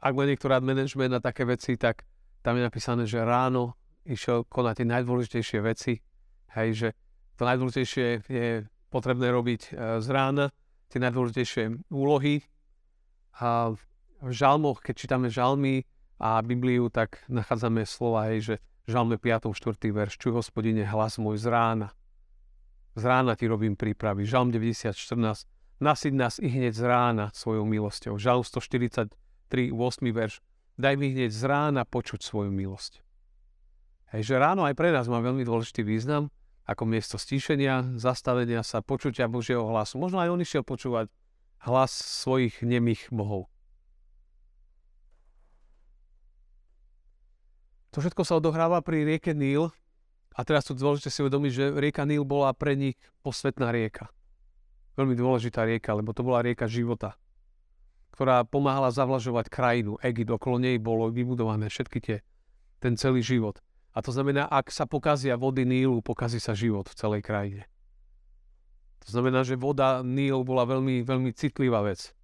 ak 0.00 0.12
má 0.16 0.24
niekto 0.24 0.48
rád 0.48 0.64
management 0.64 1.16
a 1.16 1.20
také 1.20 1.44
veci, 1.44 1.76
tak 1.76 2.04
tam 2.40 2.56
je 2.56 2.64
napísané, 2.64 3.04
že 3.04 3.20
ráno 3.20 3.76
išiel 4.08 4.48
konať 4.48 4.80
tie 4.80 4.86
najdôležitejšie 4.88 5.60
veci. 5.60 6.00
Hej, 6.54 6.68
že 6.74 6.88
to 7.38 7.46
najdôležitejšie 7.46 8.06
je 8.26 8.48
potrebné 8.90 9.30
robiť 9.30 9.62
e, 9.70 10.02
z 10.02 10.08
rána, 10.10 10.50
tie 10.90 10.98
najdôležitejšie 10.98 11.88
úlohy. 11.94 12.42
A 13.38 13.72
v 14.20 14.30
žalmoch, 14.34 14.82
keď 14.82 14.94
čítame 14.98 15.32
žalmy 15.32 15.86
a 16.20 16.42
Bibliu, 16.44 16.92
tak 16.92 17.24
nachádzame 17.30 17.88
slova, 17.88 18.28
hej, 18.28 18.38
že 18.44 18.54
žalme 18.90 19.16
5. 19.16 19.54
4. 19.54 19.78
verš, 19.94 20.18
čuj 20.18 20.36
hospodine 20.36 20.84
hlas 20.84 21.16
môj 21.16 21.40
z 21.40 21.48
rána. 21.48 21.88
Z 22.98 23.06
rána 23.06 23.38
ti 23.38 23.46
robím 23.46 23.78
prípravy. 23.78 24.26
Žalm 24.26 24.50
90, 24.50 24.92
14. 24.92 25.46
Nasyť 25.80 26.12
nás 26.12 26.36
i 26.42 26.50
hneď 26.50 26.74
z 26.76 26.84
rána 26.84 27.32
svojou 27.32 27.64
milosťou. 27.64 28.18
Žalm 28.20 28.44
140, 28.44 29.14
3, 29.48 29.72
8 29.72 30.12
verš. 30.12 30.42
Daj 30.76 30.94
mi 30.98 31.14
hneď 31.14 31.30
z 31.32 31.42
rána 31.46 31.88
počuť 31.88 32.20
svoju 32.20 32.52
milosť. 32.52 33.00
Hej, 34.10 34.34
že 34.34 34.42
ráno 34.42 34.66
aj 34.66 34.74
pre 34.74 34.90
nás 34.90 35.06
má 35.06 35.22
veľmi 35.22 35.46
dôležitý 35.46 35.86
význam, 35.86 36.28
ako 36.64 36.82
miesto 36.86 37.16
stíšenia, 37.16 37.96
zastavenia 37.98 38.64
sa, 38.64 38.84
počutia 38.84 39.28
Božieho 39.30 39.64
hlasu. 39.68 39.96
Možno 39.96 40.20
aj 40.20 40.30
on 40.32 40.40
išiel 40.40 40.62
počúvať 40.64 41.08
hlas 41.66 41.92
svojich 41.92 42.64
nemých 42.64 43.10
bohov. 43.12 43.48
To 47.90 47.98
všetko 47.98 48.22
sa 48.22 48.38
odohráva 48.38 48.80
pri 48.86 49.02
rieke 49.02 49.34
Níl 49.34 49.74
a 50.38 50.40
teraz 50.46 50.62
tu 50.68 50.78
dôležité 50.78 51.10
si 51.10 51.26
uvedomiť, 51.26 51.52
že 51.52 51.64
rieka 51.74 52.06
Níl 52.06 52.22
bola 52.22 52.54
pre 52.54 52.78
nich 52.78 52.94
posvetná 53.26 53.74
rieka. 53.74 54.08
Veľmi 54.94 55.18
dôležitá 55.18 55.66
rieka, 55.66 55.90
lebo 55.98 56.14
to 56.14 56.22
bola 56.22 56.44
rieka 56.46 56.70
života 56.70 57.18
ktorá 58.20 58.44
pomáhala 58.44 58.92
zavlažovať 58.92 59.48
krajinu. 59.48 59.96
Egypt, 60.04 60.36
okolo 60.36 60.60
nej 60.60 60.76
bolo 60.76 61.08
vybudované 61.08 61.72
všetky 61.72 61.98
tie, 62.04 62.16
ten 62.76 62.92
celý 63.00 63.24
život. 63.24 63.64
A 63.90 63.98
to 64.06 64.14
znamená, 64.14 64.46
ak 64.46 64.70
sa 64.70 64.86
pokazia 64.86 65.34
vody 65.34 65.66
Nílu, 65.66 65.98
pokazí 65.98 66.38
sa 66.38 66.54
život 66.54 66.86
v 66.86 66.94
celej 66.94 67.22
krajine. 67.26 67.66
To 69.02 69.18
znamená, 69.18 69.42
že 69.42 69.58
voda 69.58 70.06
Nílu 70.06 70.46
bola 70.46 70.62
veľmi, 70.62 71.02
veľmi 71.02 71.30
citlivá 71.34 71.82
vec. 71.82 72.14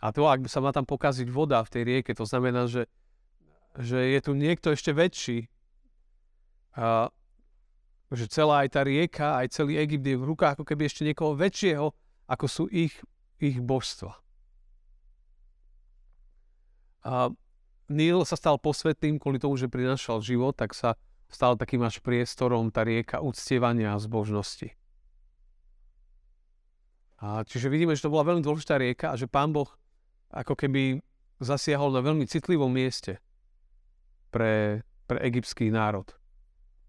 A 0.00 0.08
to, 0.16 0.24
ak 0.24 0.48
sa 0.48 0.64
má 0.64 0.72
tam 0.72 0.88
pokaziť 0.88 1.28
voda 1.28 1.60
v 1.60 1.72
tej 1.72 1.82
rieke, 1.84 2.16
to 2.16 2.24
znamená, 2.24 2.64
že, 2.64 2.88
že 3.76 4.00
je 4.00 4.20
tu 4.24 4.32
niekto 4.32 4.72
ešte 4.72 4.96
väčší. 4.96 5.52
A, 6.80 7.12
že 8.08 8.26
celá 8.32 8.64
aj 8.64 8.68
tá 8.72 8.80
rieka, 8.80 9.36
aj 9.36 9.52
celý 9.52 9.76
Egypt 9.76 10.06
je 10.08 10.16
v 10.16 10.28
rukách 10.32 10.56
ako 10.56 10.64
keby 10.64 10.88
ešte 10.88 11.04
niekoho 11.04 11.36
väčšieho, 11.36 11.92
ako 12.24 12.46
sú 12.48 12.64
ich, 12.72 12.96
ich 13.36 13.60
božstva. 13.60 14.16
A 17.04 17.32
Níl 17.90 18.22
sa 18.22 18.38
stal 18.38 18.54
posvetným 18.62 19.18
kvôli 19.18 19.42
tomu, 19.42 19.58
že 19.58 19.66
prinašal 19.66 20.22
život, 20.22 20.54
tak 20.54 20.78
sa 20.78 20.94
stal 21.26 21.58
takým 21.58 21.82
až 21.82 21.98
priestorom 21.98 22.70
tá 22.70 22.86
rieka 22.86 23.18
uctievania 23.18 23.98
a 23.98 24.02
zbožnosti. 24.02 24.70
A 27.20 27.42
čiže 27.44 27.68
vidíme, 27.68 27.92
že 27.92 28.06
to 28.06 28.14
bola 28.14 28.30
veľmi 28.30 28.46
dôležitá 28.46 28.78
rieka 28.78 29.12
a 29.12 29.18
že 29.18 29.26
pán 29.26 29.52
Boh 29.52 29.68
ako 30.30 30.54
keby 30.54 31.02
zasiahol 31.42 31.90
na 31.92 32.00
veľmi 32.00 32.24
citlivom 32.24 32.70
mieste 32.70 33.18
pre, 34.30 34.86
pre 35.04 35.18
egyptský 35.26 35.68
národ. 35.68 36.06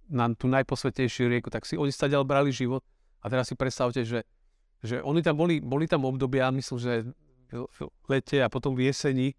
Na 0.08 0.30
tú 0.32 0.48
najposvetejšiu 0.48 1.28
rieku, 1.28 1.50
tak 1.50 1.66
si 1.66 1.76
oni 1.76 1.90
stadiaľ 1.90 2.24
brali 2.24 2.54
život 2.54 2.86
a 3.20 3.28
teraz 3.28 3.50
si 3.50 3.56
predstavte, 3.58 4.06
že, 4.06 4.24
že 4.86 5.02
oni 5.02 5.20
tam 5.26 5.36
boli, 5.36 5.60
boli 5.60 5.90
tam 5.90 6.06
obdobia, 6.06 6.54
myslím, 6.54 6.78
že 6.80 6.94
v 7.52 8.06
lete 8.08 8.40
a 8.40 8.48
potom 8.48 8.72
v 8.78 8.88
jeseni, 8.88 9.36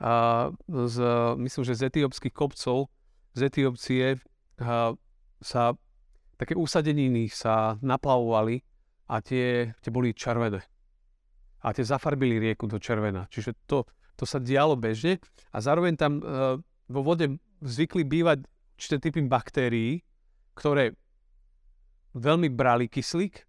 a 0.00 0.48
z, 0.64 0.96
myslím, 1.36 1.64
že 1.64 1.76
z 1.76 1.82
etiópskych 1.92 2.32
kopcov, 2.32 2.88
z 3.36 3.40
Etiópcie 3.46 4.18
sa 5.40 5.62
také 6.40 6.56
úsadeniny 6.56 7.28
sa 7.28 7.76
naplavovali 7.84 8.64
a 9.12 9.20
tie, 9.20 9.76
tie 9.76 9.90
boli 9.92 10.16
červené. 10.16 10.64
A 11.60 11.76
tie 11.76 11.84
zafarbili 11.84 12.40
rieku 12.40 12.64
do 12.64 12.80
červená. 12.80 13.28
Čiže 13.28 13.52
to, 13.68 13.84
to 14.16 14.24
sa 14.24 14.40
dialo 14.40 14.80
bežne 14.80 15.20
a 15.52 15.60
zároveň 15.60 15.94
tam 16.00 16.12
uh, 16.24 16.56
vo 16.88 17.00
vode 17.04 17.36
zvykli 17.60 18.08
bývať 18.08 18.48
určité 18.80 18.96
typy 18.96 19.20
baktérií, 19.28 20.00
ktoré 20.56 20.96
veľmi 22.16 22.48
brali 22.48 22.88
kyslík 22.88 23.44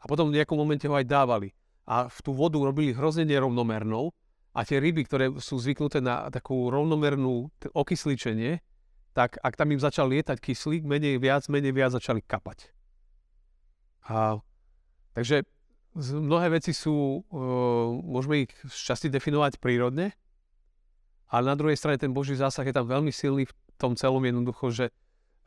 a 0.00 0.04
potom 0.08 0.32
v 0.32 0.40
nejakom 0.40 0.56
momente 0.56 0.88
ho 0.88 0.96
aj 0.96 1.04
dávali. 1.04 1.52
A 1.84 2.08
v 2.08 2.18
tú 2.24 2.32
vodu 2.32 2.56
robili 2.56 2.96
hrozne 2.96 3.28
nerovnomernou 3.28 4.08
a 4.54 4.62
tie 4.62 4.78
ryby, 4.78 5.02
ktoré 5.10 5.34
sú 5.42 5.58
zvyknuté 5.58 5.98
na 5.98 6.30
takú 6.30 6.70
rovnomernú 6.70 7.50
okysličenie, 7.74 8.62
tak 9.10 9.38
ak 9.42 9.58
tam 9.58 9.74
im 9.74 9.82
začal 9.82 10.06
lietať 10.06 10.38
kyslík, 10.38 10.86
menej 10.86 11.18
viac, 11.18 11.50
menej 11.50 11.74
viac 11.74 11.90
začali 11.90 12.22
kapať. 12.22 12.70
A, 14.06 14.38
takže 15.18 15.42
mnohé 15.98 16.54
veci 16.54 16.70
sú, 16.70 17.22
uh, 17.22 17.90
môžeme 17.98 18.46
ich 18.46 18.52
šťastie 18.62 19.10
definovať 19.10 19.58
prírodne, 19.58 20.14
ale 21.30 21.44
na 21.50 21.58
druhej 21.58 21.78
strane 21.78 21.98
ten 21.98 22.14
Boží 22.14 22.38
zásah 22.38 22.66
je 22.66 22.74
tam 22.74 22.86
veľmi 22.86 23.10
silný 23.10 23.50
v 23.50 23.54
tom 23.74 23.98
celom 23.98 24.22
jednoducho, 24.22 24.70
že, 24.70 24.86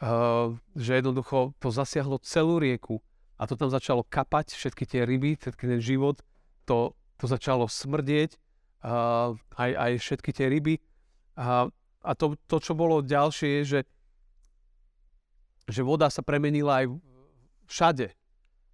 uh, 0.04 0.52
že 0.76 1.00
jednoducho 1.00 1.56
to 1.64 1.72
zasiahlo 1.72 2.20
celú 2.24 2.60
rieku 2.60 3.00
a 3.40 3.48
to 3.48 3.56
tam 3.56 3.72
začalo 3.72 4.04
kapať, 4.04 4.56
všetky 4.56 4.84
tie 4.84 5.02
ryby, 5.08 5.40
všetky 5.40 5.64
ten 5.64 5.80
život, 5.80 6.20
to, 6.68 6.92
to 7.16 7.26
začalo 7.28 7.68
smrdieť 7.72 8.36
uh, 8.84 9.34
aj, 9.58 9.72
aj 9.74 9.92
všetky 10.02 10.32
tie 10.34 10.48
ryby. 10.52 10.76
A, 11.38 11.70
a 12.02 12.12
to, 12.18 12.38
to, 12.50 12.58
čo 12.58 12.74
bolo 12.74 13.06
ďalšie, 13.06 13.62
je, 13.62 13.64
že, 13.66 13.80
že 15.70 15.82
voda 15.86 16.10
sa 16.10 16.26
premenila 16.26 16.84
aj 16.84 16.98
všade. 17.70 18.08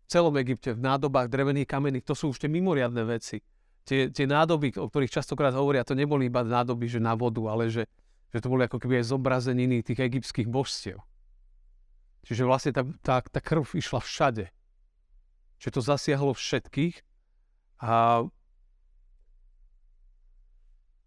V 0.03 0.05
celom 0.07 0.35
Egypte, 0.39 0.75
v 0.75 0.83
nádobách 0.83 1.31
drevených 1.31 1.67
kamenných, 1.69 2.05
to 2.07 2.15
sú 2.15 2.31
už 2.31 2.39
tie 2.39 2.51
mimoriadne 2.51 3.03
veci. 3.07 3.39
Tie, 3.83 4.07
tie 4.15 4.23
nádoby, 4.23 4.79
o 4.79 4.87
ktorých 4.87 5.11
častokrát 5.11 5.51
hovoria, 5.51 5.83
to 5.83 5.95
neboli 5.95 6.31
iba 6.31 6.39
nádoby, 6.39 6.87
že 6.87 7.03
na 7.03 7.19
vodu, 7.19 7.43
ale 7.51 7.67
že, 7.67 7.83
že 8.31 8.39
to 8.39 8.47
boli 8.47 8.63
ako 8.63 8.79
keby 8.79 9.03
aj 9.03 9.11
zobrazeniny 9.11 9.83
tých 9.83 9.99
egyptských 9.99 10.47
božstiev. 10.47 11.03
Čiže 12.23 12.47
vlastne 12.47 12.71
tá, 12.71 12.87
tá, 13.03 13.15
tá 13.19 13.39
krv 13.43 13.67
išla 13.75 13.99
všade. 13.99 14.47
Čiže 15.59 15.71
to 15.75 15.81
zasiahlo 15.83 16.31
všetkých 16.31 17.03
a 17.83 18.23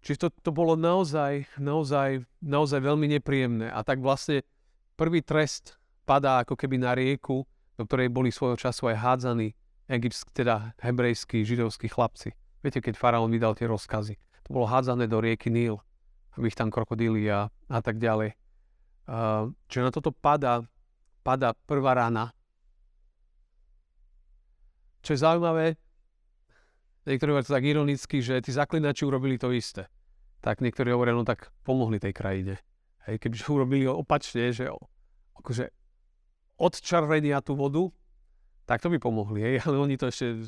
Čiže 0.07 0.23
to, 0.23 0.29
to 0.39 0.51
bolo 0.55 0.79
naozaj, 0.79 1.51
naozaj, 1.59 2.23
naozaj 2.39 2.79
veľmi 2.79 3.11
nepríjemné. 3.19 3.75
A 3.75 3.83
tak 3.83 3.99
vlastne 3.99 4.47
prvý 4.95 5.19
trest 5.19 5.83
padá 6.07 6.47
ako 6.47 6.55
keby 6.55 6.79
na 6.79 6.95
rieku, 6.95 7.43
do 7.75 7.83
ktorej 7.83 8.15
boli 8.15 8.31
svojho 8.31 8.55
času 8.55 8.95
aj 8.95 9.03
hádzaní 9.03 9.51
egyptskí, 9.91 10.31
teda 10.31 10.79
hebrejskí, 10.79 11.43
židovskí 11.43 11.91
chlapci. 11.91 12.39
Viete, 12.63 12.79
keď 12.79 12.95
faraón 12.95 13.35
vydal 13.35 13.59
tie 13.59 13.67
rozkazy. 13.67 14.15
To 14.47 14.55
bolo 14.55 14.71
hádzané 14.71 15.11
do 15.11 15.19
rieky 15.19 15.51
Níl, 15.51 15.83
aby 16.39 16.55
ich 16.55 16.59
tam 16.59 16.71
krokodíli 16.71 17.27
a, 17.27 17.51
a 17.51 17.79
tak 17.83 17.99
ďalej. 17.99 18.39
Čiže 19.67 19.83
na 19.83 19.91
toto 19.91 20.15
padá, 20.15 20.63
padá 21.27 21.51
prvá 21.51 21.99
rána. 21.99 22.31
Čo 25.03 25.19
je 25.19 25.23
zaujímavé, 25.23 25.75
niektorí 27.11 27.43
to 27.43 27.59
tak 27.59 27.67
ironicky, 27.67 28.23
že 28.23 28.39
tí 28.39 28.55
zaklinači 28.55 29.03
urobili 29.03 29.35
to 29.35 29.51
isté 29.51 29.91
tak 30.41 30.63
niektorí 30.63 30.93
hovoria, 30.93 31.17
no 31.17 31.27
tak 31.27 31.51
pomohli 31.67 31.99
tej 31.99 32.15
krajine. 32.15 32.55
Hej, 33.07 33.23
kebyže 33.23 33.47
urobili 33.51 33.87
opačne, 33.87 34.51
že 34.51 34.71
akože 35.39 35.71
odčervenia 36.59 37.39
tú 37.45 37.55
vodu, 37.55 37.93
tak 38.67 38.83
to 38.83 38.91
by 38.91 38.99
pomohli, 38.99 39.41
hej, 39.43 39.57
ale 39.63 39.79
oni 39.79 39.95
to 39.95 40.11
ešte, 40.11 40.43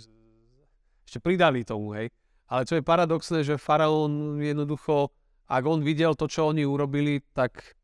ešte 1.06 1.18
pridali 1.22 1.62
tomu, 1.62 1.94
hej. 1.94 2.10
Ale 2.48 2.64
čo 2.64 2.80
je 2.80 2.82
paradoxné, 2.82 3.44
že 3.44 3.60
faraón 3.60 4.40
jednoducho, 4.40 5.12
ak 5.46 5.62
on 5.68 5.84
videl 5.84 6.16
to, 6.16 6.26
čo 6.26 6.48
oni 6.48 6.64
urobili, 6.64 7.20
tak 7.36 7.76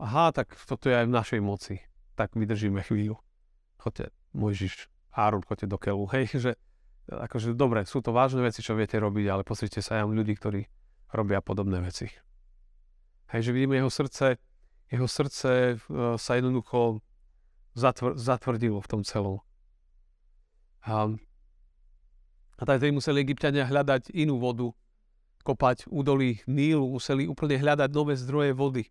aha, 0.00 0.32
tak 0.32 0.54
toto 0.64 0.88
je 0.88 0.96
aj 0.96 1.06
v 1.10 1.16
našej 1.16 1.40
moci. 1.42 1.76
Tak 2.14 2.38
vydržíme 2.38 2.80
chvíľu. 2.86 3.18
Choďte, 3.82 4.14
Mojžiš, 4.32 4.88
Áron, 5.12 5.42
choďte 5.42 5.66
do 5.66 5.76
keľu, 5.76 6.06
hej, 6.14 6.26
že 6.48 6.52
akože 7.10 7.58
dobre, 7.58 7.82
sú 7.84 8.00
to 8.00 8.14
vážne 8.14 8.40
veci, 8.40 8.62
čo 8.62 8.78
viete 8.78 8.96
robiť, 8.96 9.26
ale 9.28 9.42
pozrite 9.42 9.82
sa 9.82 10.00
aj 10.00 10.14
ľudí, 10.14 10.38
ktorí 10.38 10.62
robia 11.12 11.42
podobné 11.42 11.80
veci. 11.80 12.10
Hej, 13.30 13.50
že 13.50 13.54
vidíme 13.54 13.78
jeho 13.78 13.90
srdce, 13.90 14.36
jeho 14.90 15.06
srdce 15.06 15.78
uh, 15.78 16.18
sa 16.18 16.34
jednoducho 16.34 16.98
zatvr- 17.78 18.18
zatvrdilo 18.18 18.82
v 18.82 18.90
tom 18.90 19.02
celom. 19.06 19.38
A, 20.82 21.14
a 22.58 22.62
tak 22.66 22.80
tedy 22.80 22.90
museli 22.90 23.22
egyptiania 23.22 23.68
hľadať 23.68 24.10
inú 24.16 24.40
vodu, 24.40 24.72
kopať 25.44 25.88
údolí 25.88 26.42
Nílu, 26.44 26.96
museli 26.96 27.24
úplne 27.30 27.56
hľadať 27.56 27.90
nové 27.92 28.14
zdroje 28.16 28.52
vody. 28.52 28.84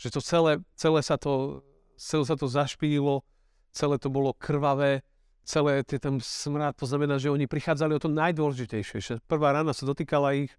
Že 0.00 0.08
to 0.16 0.20
celé, 0.20 0.52
celé, 0.76 1.00
sa 1.04 1.16
to, 1.20 1.64
celé 1.96 2.24
sa 2.24 2.36
to 2.36 2.48
zašpinilo, 2.48 3.24
celé 3.72 3.96
to 4.00 4.08
bolo 4.08 4.32
krvavé, 4.36 5.04
celé 5.44 5.84
je 5.84 6.00
tam 6.00 6.20
smrad, 6.20 6.76
to 6.76 6.86
znamená, 6.88 7.16
že 7.16 7.32
oni 7.32 7.46
prichádzali 7.48 7.96
o 7.96 8.02
to 8.02 8.08
najdôležitejšie. 8.12 9.20
Prvá 9.28 9.52
rána 9.52 9.72
sa 9.72 9.84
dotýkala 9.88 10.36
ich 10.36 10.52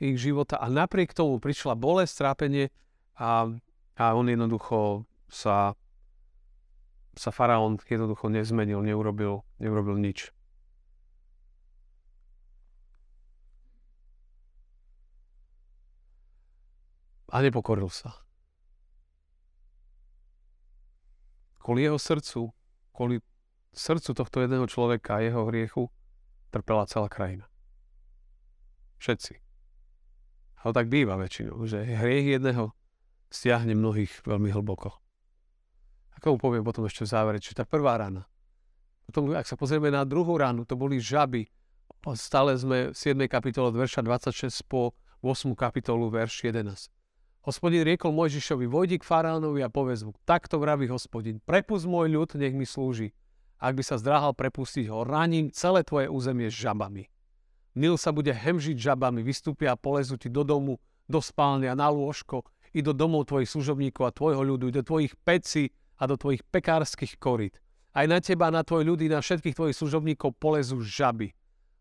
ich 0.00 0.16
života 0.16 0.56
a 0.56 0.72
napriek 0.72 1.12
tomu 1.12 1.36
prišla 1.36 1.76
bolesť, 1.76 2.24
trápenie 2.24 2.72
a, 3.20 3.52
a 4.00 4.04
on 4.16 4.26
jednoducho 4.32 5.04
sa, 5.28 5.76
sa 7.12 7.30
faraón 7.30 7.76
jednoducho 7.84 8.32
nezmenil, 8.32 8.80
neurobil, 8.80 9.44
neurobil 9.60 10.00
nič. 10.00 10.32
A 17.30 17.44
nepokoril 17.44 17.92
sa. 17.92 18.16
Kvôli 21.60 21.86
jeho 21.86 22.00
srdcu, 22.00 22.50
kvôli 22.90 23.22
srdcu 23.76 24.10
tohto 24.16 24.42
jedného 24.42 24.66
človeka 24.66 25.20
a 25.20 25.22
jeho 25.22 25.46
hriechu 25.46 25.92
trpela 26.50 26.88
celá 26.90 27.06
krajina. 27.06 27.46
Všetci. 28.98 29.49
Ale 30.60 30.72
tak 30.76 30.92
býva 30.92 31.16
väčšinou, 31.16 31.56
že 31.64 31.80
hriech 31.80 32.36
jedného 32.36 32.76
stiahne 33.32 33.72
mnohých 33.72 34.26
veľmi 34.28 34.52
hlboko. 34.52 34.92
Ako 36.20 36.36
mu 36.36 36.38
poviem 36.38 36.60
potom 36.60 36.84
ešte 36.84 37.08
v 37.08 37.12
závere, 37.16 37.38
čiže 37.40 37.62
tá 37.62 37.64
prvá 37.64 37.96
rána. 37.96 38.28
Potom, 39.08 39.32
ak 39.32 39.48
sa 39.48 39.56
pozrieme 39.56 39.88
na 39.88 40.04
druhú 40.04 40.36
ránu, 40.36 40.68
to 40.68 40.76
boli 40.76 41.00
žaby. 41.00 41.48
Stále 42.12 42.54
sme 42.60 42.92
v 42.92 42.96
7. 42.96 43.16
kapitole 43.24 43.72
od 43.72 43.76
verša 43.80 44.04
26 44.04 44.68
po 44.68 44.92
8. 45.24 45.56
kapitolu, 45.56 46.12
verš 46.12 46.48
11. 46.48 46.92
Hospodin 47.40 47.80
riekol 47.88 48.12
Mojžišovi, 48.12 48.68
vojdi 48.68 49.00
k 49.00 49.04
faraónovi 49.08 49.64
a 49.64 49.72
povedz 49.72 50.04
mu, 50.04 50.12
takto 50.28 50.60
vraví 50.60 50.92
hospodin, 50.92 51.40
prepust 51.40 51.88
môj 51.88 52.12
ľud, 52.12 52.36
nech 52.36 52.52
mi 52.52 52.68
slúži. 52.68 53.16
Ak 53.56 53.76
by 53.76 53.84
sa 53.84 53.96
zdráhal 53.96 54.36
prepustiť 54.36 54.92
ho, 54.92 55.08
raním 55.08 55.48
celé 55.52 55.80
tvoje 55.84 56.12
územie 56.12 56.52
žabami. 56.52 57.08
Nil 57.80 57.96
sa 57.96 58.12
bude 58.12 58.28
hemžiť 58.28 58.76
žabami, 58.76 59.24
vystúpia 59.24 59.72
a 59.72 59.80
polezú 59.80 60.20
ti 60.20 60.28
do 60.28 60.44
domu, 60.44 60.76
do 61.08 61.16
spálne 61.24 61.64
a 61.64 61.72
na 61.72 61.88
lôžko, 61.88 62.44
i 62.76 62.84
do 62.84 62.92
domov 62.92 63.32
tvojich 63.32 63.48
služobníkov 63.48 64.04
a 64.04 64.12
tvojho 64.12 64.44
ľudu, 64.44 64.68
i 64.68 64.76
do 64.76 64.84
tvojich 64.84 65.16
pecí 65.24 65.72
a 65.96 66.04
do 66.04 66.20
tvojich 66.20 66.44
pekárskych 66.52 67.16
korít. 67.16 67.56
Aj 67.96 68.04
na 68.04 68.20
teba, 68.20 68.52
na 68.52 68.60
tvoj 68.60 68.84
ľudí, 68.84 69.08
na 69.08 69.24
všetkých 69.24 69.56
tvojich 69.56 69.76
služobníkov 69.80 70.36
polezú 70.36 70.84
žaby. 70.84 71.32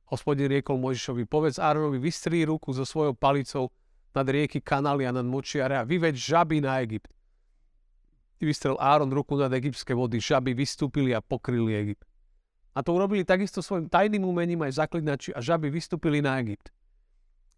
Hospodin 0.07 0.47
riekol 0.49 0.79
Mojžišovi, 0.81 1.27
povedz 1.27 1.59
Áronovi, 1.59 2.01
vystrí 2.01 2.47
ruku 2.47 2.73
so 2.73 2.87
svojou 2.87 3.13
palicou 3.13 3.69
nad 4.15 4.25
rieky 4.25 4.63
kanály 4.63 5.05
a 5.05 5.13
nad 5.13 5.27
močiare 5.27 5.77
a 5.77 5.85
vyveď 5.85 6.15
žaby 6.17 6.65
na 6.65 6.81
Egypt. 6.81 7.13
Vystrel 8.41 8.79
Áron 8.79 9.11
ruku 9.11 9.37
nad 9.37 9.51
egyptské 9.53 9.93
vody, 9.93 10.17
žaby 10.17 10.55
vystúpili 10.57 11.13
a 11.13 11.21
pokryli 11.21 11.75
Egypt. 11.75 12.08
A 12.79 12.83
to 12.83 12.95
urobili 12.95 13.27
takisto 13.27 13.59
svojim 13.59 13.91
tajným 13.91 14.23
umením 14.23 14.63
aj 14.63 14.79
zaklinači 14.79 15.35
a 15.35 15.43
žaby 15.43 15.67
vystúpili 15.67 16.23
na 16.23 16.39
Egypt. 16.39 16.71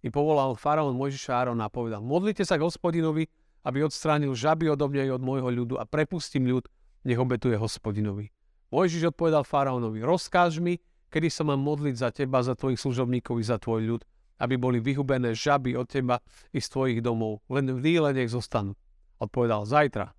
I 0.01 0.09
povolal 0.09 0.57
faraón 0.57 0.97
Mojžiša 0.97 1.45
Árona 1.45 1.69
a 1.69 1.73
povedal, 1.73 2.01
modlite 2.01 2.41
sa 2.41 2.57
k 2.57 2.65
hospodinovi, 2.65 3.29
aby 3.61 3.85
odstránil 3.85 4.33
žaby 4.33 4.73
odo 4.73 4.89
mňa 4.89 5.03
i 5.05 5.13
od 5.13 5.21
môjho 5.21 5.53
ľudu 5.53 5.77
a 5.77 5.85
prepustím 5.85 6.49
ľud, 6.49 6.65
nech 7.05 7.21
obetuje 7.21 7.53
hospodinovi. 7.53 8.33
Mojžiš 8.73 9.13
odpovedal 9.13 9.45
faraónovi, 9.45 10.01
rozkáž 10.01 10.57
mi, 10.57 10.81
kedy 11.13 11.29
sa 11.29 11.45
mám 11.45 11.61
modliť 11.61 11.95
za 12.01 12.09
teba, 12.09 12.41
za 12.41 12.57
tvojich 12.57 12.81
služobníkov 12.81 13.37
i 13.37 13.45
za 13.45 13.61
tvoj 13.61 13.85
ľud, 13.85 14.01
aby 14.41 14.57
boli 14.57 14.81
vyhubené 14.81 15.37
žaby 15.37 15.77
od 15.77 15.85
teba 15.85 16.17
i 16.49 16.57
z 16.57 16.65
tvojich 16.65 16.97
domov, 17.05 17.45
len 17.45 17.69
v 17.69 17.77
díle 17.77 18.09
nech 18.09 18.33
zostanú. 18.33 18.73
Odpovedal, 19.21 19.69
zajtra. 19.69 20.17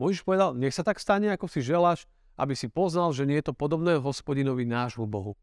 Mojžiš 0.00 0.24
povedal, 0.24 0.56
nech 0.56 0.72
sa 0.72 0.80
tak 0.80 0.96
stane, 0.96 1.28
ako 1.28 1.44
si 1.44 1.60
želáš, 1.60 2.08
aby 2.36 2.52
si 2.52 2.68
poznal, 2.68 3.16
že 3.16 3.24
nie 3.24 3.40
je 3.40 3.48
to 3.50 3.54
podobné 3.56 3.96
hospodinovi 3.96 4.68
nášmu 4.68 5.08
Bohu. 5.08 5.34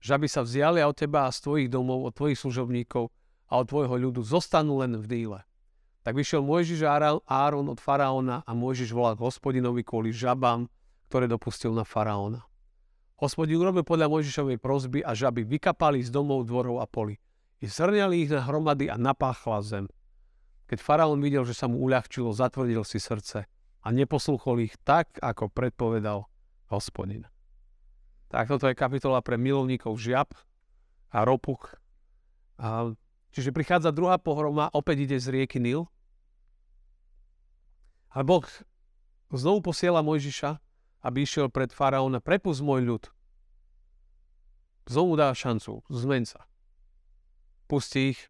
Že 0.00 0.10
aby 0.16 0.26
sa 0.28 0.40
vziali 0.40 0.80
od 0.80 0.96
teba 0.96 1.28
a 1.28 1.32
z 1.32 1.44
tvojich 1.44 1.68
domov, 1.68 2.08
od 2.08 2.16
tvojich 2.16 2.40
služobníkov 2.40 3.12
a 3.48 3.52
od 3.60 3.66
tvojho 3.68 3.96
ľudu 4.08 4.24
zostanú 4.24 4.80
len 4.80 4.96
v 4.96 5.06
díle. 5.06 5.40
Tak 6.02 6.16
vyšiel 6.16 6.40
Mojžiš 6.40 6.86
a 6.86 7.20
Áron 7.26 7.68
od 7.68 7.80
faraóna 7.82 8.40
a 8.46 8.50
Mojžiš 8.56 8.94
volal 8.96 9.18
hospodinovi 9.18 9.84
kvôli 9.84 10.14
žabám, 10.14 10.70
ktoré 11.12 11.28
dopustil 11.28 11.76
na 11.76 11.84
faraóna. 11.84 12.46
Hospodin 13.16 13.60
urobil 13.60 13.84
podľa 13.84 14.12
Mojžišovej 14.12 14.58
prozby 14.60 15.00
a 15.00 15.16
žaby 15.16 15.44
vykapali 15.44 16.04
z 16.04 16.12
domov, 16.12 16.44
dvorov 16.44 16.84
a 16.84 16.86
poli. 16.86 17.16
I 17.64 17.66
zrňali 17.66 18.28
ich 18.28 18.30
na 18.30 18.44
hromady 18.44 18.92
a 18.92 19.00
napáchla 19.00 19.64
zem. 19.64 19.86
Keď 20.68 20.78
faraón 20.84 21.24
videl, 21.24 21.48
že 21.48 21.56
sa 21.56 21.64
mu 21.64 21.80
uľahčilo, 21.80 22.28
zatvrdil 22.36 22.84
si 22.84 23.00
srdce 23.00 23.48
a 23.86 23.94
neposluchol 23.94 24.66
ich 24.66 24.74
tak, 24.82 25.14
ako 25.22 25.46
predpovedal 25.46 26.26
hospodin. 26.74 27.22
Tak 28.26 28.50
toto 28.50 28.66
je 28.66 28.74
kapitola 28.74 29.22
pre 29.22 29.38
milovníkov 29.38 29.94
žiab 29.94 30.34
a 31.14 31.22
ropuch. 31.22 31.78
A, 32.58 32.90
čiže 33.30 33.54
prichádza 33.54 33.94
druhá 33.94 34.18
pohroma, 34.18 34.74
opäť 34.74 35.06
ide 35.06 35.22
z 35.22 35.30
rieky 35.30 35.62
Nil. 35.62 35.86
A 38.10 38.26
Boh 38.26 38.42
znovu 39.30 39.62
posiela 39.62 40.02
Mojžiša, 40.02 40.58
aby 41.06 41.22
išiel 41.22 41.46
pred 41.46 41.70
faraóna, 41.70 42.18
prepust 42.18 42.66
môj 42.66 42.82
ľud. 42.82 43.04
Znovu 44.90 45.14
dá 45.14 45.30
šancu, 45.30 45.86
zmeň 45.86 46.22
sa. 46.26 46.42
Pusti 47.70 48.18
ich. 48.18 48.20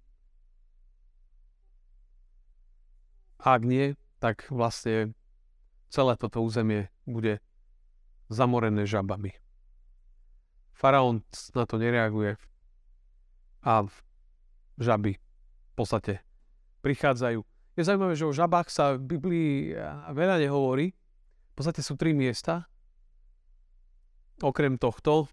Ak 3.40 3.64
nie, 3.64 3.96
tak 4.20 4.44
vlastne 4.52 5.16
celé 5.96 6.12
toto 6.20 6.44
územie 6.44 6.92
bude 7.08 7.40
zamorené 8.28 8.84
žabami. 8.84 9.32
Faraón 10.76 11.24
na 11.56 11.64
to 11.64 11.80
nereaguje 11.80 12.36
a 13.64 13.88
žaby 14.76 15.16
v 15.16 15.72
podstate 15.72 16.20
prichádzajú. 16.84 17.40
Je 17.80 17.82
zaujímavé, 17.84 18.12
že 18.12 18.28
o 18.28 18.36
žabách 18.36 18.68
sa 18.68 19.00
v 19.00 19.16
Biblii 19.16 19.72
veľa 20.12 20.36
nehovorí. 20.36 20.92
V 20.92 21.52
podstate 21.56 21.80
sú 21.80 21.96
tri 21.96 22.12
miesta. 22.12 22.68
Okrem 24.44 24.76
tohto, 24.76 25.32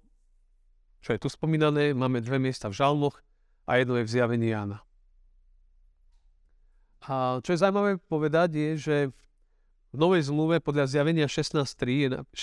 čo 1.04 1.12
je 1.12 1.20
tu 1.20 1.28
spomínané, 1.28 1.92
máme 1.92 2.24
dve 2.24 2.40
miesta 2.40 2.72
v 2.72 2.80
Žalmoch 2.80 3.20
a 3.68 3.84
jedno 3.84 4.00
je 4.00 4.08
v 4.08 4.14
zjavení 4.16 4.48
Jána. 4.56 4.80
A 7.04 7.44
čo 7.44 7.52
je 7.52 7.60
zaujímavé 7.60 8.00
povedať 8.08 8.56
je, 8.56 8.70
že 8.80 8.96
v 9.12 9.23
Novej 9.94 10.26
zmluve 10.26 10.58
podľa 10.58 10.90
zjavenia 10.90 11.30
16.13 11.30 12.34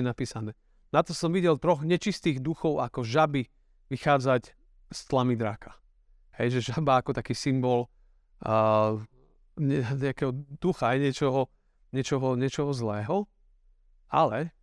je 0.00 0.04
napísané. 0.04 0.56
Na 0.88 1.04
to 1.04 1.12
som 1.12 1.28
videl 1.28 1.60
troch 1.60 1.84
nečistých 1.84 2.40
duchov 2.40 2.80
ako 2.80 3.04
žaby 3.04 3.44
vychádzať 3.92 4.56
z 4.88 5.00
tlamy 5.04 5.36
draka. 5.36 5.76
Hej, 6.40 6.58
že 6.58 6.72
žaba 6.72 7.04
ako 7.04 7.12
taký 7.12 7.36
symbol 7.36 7.92
uh, 8.40 8.96
nejakého 10.00 10.32
ducha, 10.56 10.96
aj 10.96 10.98
niečoho, 11.04 11.52
niečoho, 11.92 12.40
niečoho 12.40 12.72
zlého. 12.72 13.28
Ale 14.08 14.56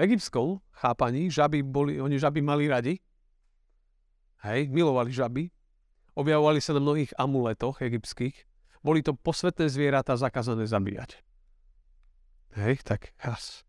v 0.00 0.08
egyptskom 0.08 0.64
chápaní 0.72 1.28
žaby 1.28 1.60
boli, 1.60 2.00
oni 2.00 2.16
žaby 2.16 2.40
mali 2.40 2.72
radi. 2.72 2.96
Hej, 4.48 4.72
milovali 4.72 5.12
žaby. 5.12 5.52
Objavovali 6.16 6.64
sa 6.64 6.72
na 6.72 6.80
mnohých 6.80 7.12
amuletoch 7.20 7.84
egyptských. 7.84 8.48
Boli 8.80 9.04
to 9.04 9.12
posvetné 9.12 9.68
zvieratá 9.68 10.16
zakázané 10.16 10.64
zabíjať. 10.64 11.20
Hej, 12.58 12.82
tak 12.82 13.14
jas. 13.22 13.62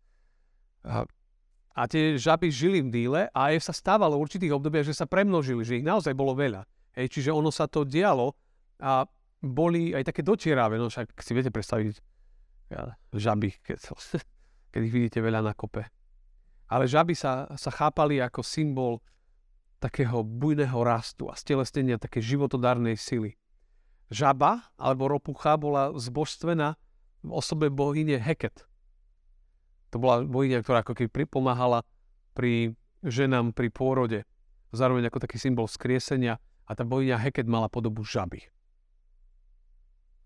A, 0.82 1.06
a 1.74 1.82
tie 1.86 2.18
žaby 2.18 2.50
žili 2.50 2.82
v 2.82 2.88
díle 2.90 3.20
a 3.30 3.54
aj 3.54 3.70
sa 3.70 3.74
stávalo 3.74 4.18
v 4.18 4.24
určitých 4.26 4.54
obdobiach, 4.58 4.86
že 4.86 4.98
sa 4.98 5.06
premnožili, 5.06 5.62
že 5.62 5.78
ich 5.78 5.86
naozaj 5.86 6.16
bolo 6.18 6.34
veľa. 6.34 6.66
Hej, 6.98 7.18
čiže 7.18 7.30
ono 7.30 7.54
sa 7.54 7.70
to 7.70 7.86
dialo 7.86 8.34
a 8.82 9.06
boli 9.42 9.94
aj 9.94 10.10
také 10.10 10.22
dočieravé, 10.26 10.78
no 10.78 10.90
však 10.90 11.14
si 11.18 11.32
viete 11.34 11.50
predstaviť 11.50 11.94
ja, 12.72 12.96
žaby, 13.12 13.52
keď, 13.60 13.78
keď 14.72 14.80
ich 14.80 14.94
vidíte 14.94 15.20
veľa 15.20 15.44
na 15.44 15.52
kope. 15.52 15.84
Ale 16.72 16.88
žaby 16.88 17.12
sa, 17.12 17.52
sa 17.52 17.68
chápali 17.68 18.16
ako 18.18 18.40
symbol 18.40 19.04
takého 19.76 20.24
bujného 20.24 20.78
rastu 20.80 21.28
a 21.28 21.36
stelesnenia 21.36 22.00
také 22.00 22.22
životodárnej 22.22 22.96
sily. 22.96 23.36
Žaba 24.08 24.72
alebo 24.78 25.10
ropucha 25.10 25.58
bola 25.58 25.92
zbožstvená 25.92 26.78
v 27.20 27.30
osobe 27.34 27.68
bohyne 27.68 28.16
Heket. 28.16 28.64
To 29.92 30.00
bola 30.00 30.24
bohyňa, 30.24 30.64
ktorá 30.64 30.80
ako 30.80 30.96
keby 30.96 31.28
pomáhala 31.28 31.84
pri 32.32 32.72
ženám 33.04 33.52
pri 33.52 33.68
pôrode. 33.68 34.24
Zároveň 34.72 35.12
ako 35.12 35.20
taký 35.20 35.36
symbol 35.36 35.68
skriesenia 35.68 36.40
a 36.64 36.72
tá 36.72 36.82
bohyňa 36.82 37.20
Heket 37.20 37.44
mala 37.44 37.68
podobu 37.68 38.00
žaby. 38.00 38.48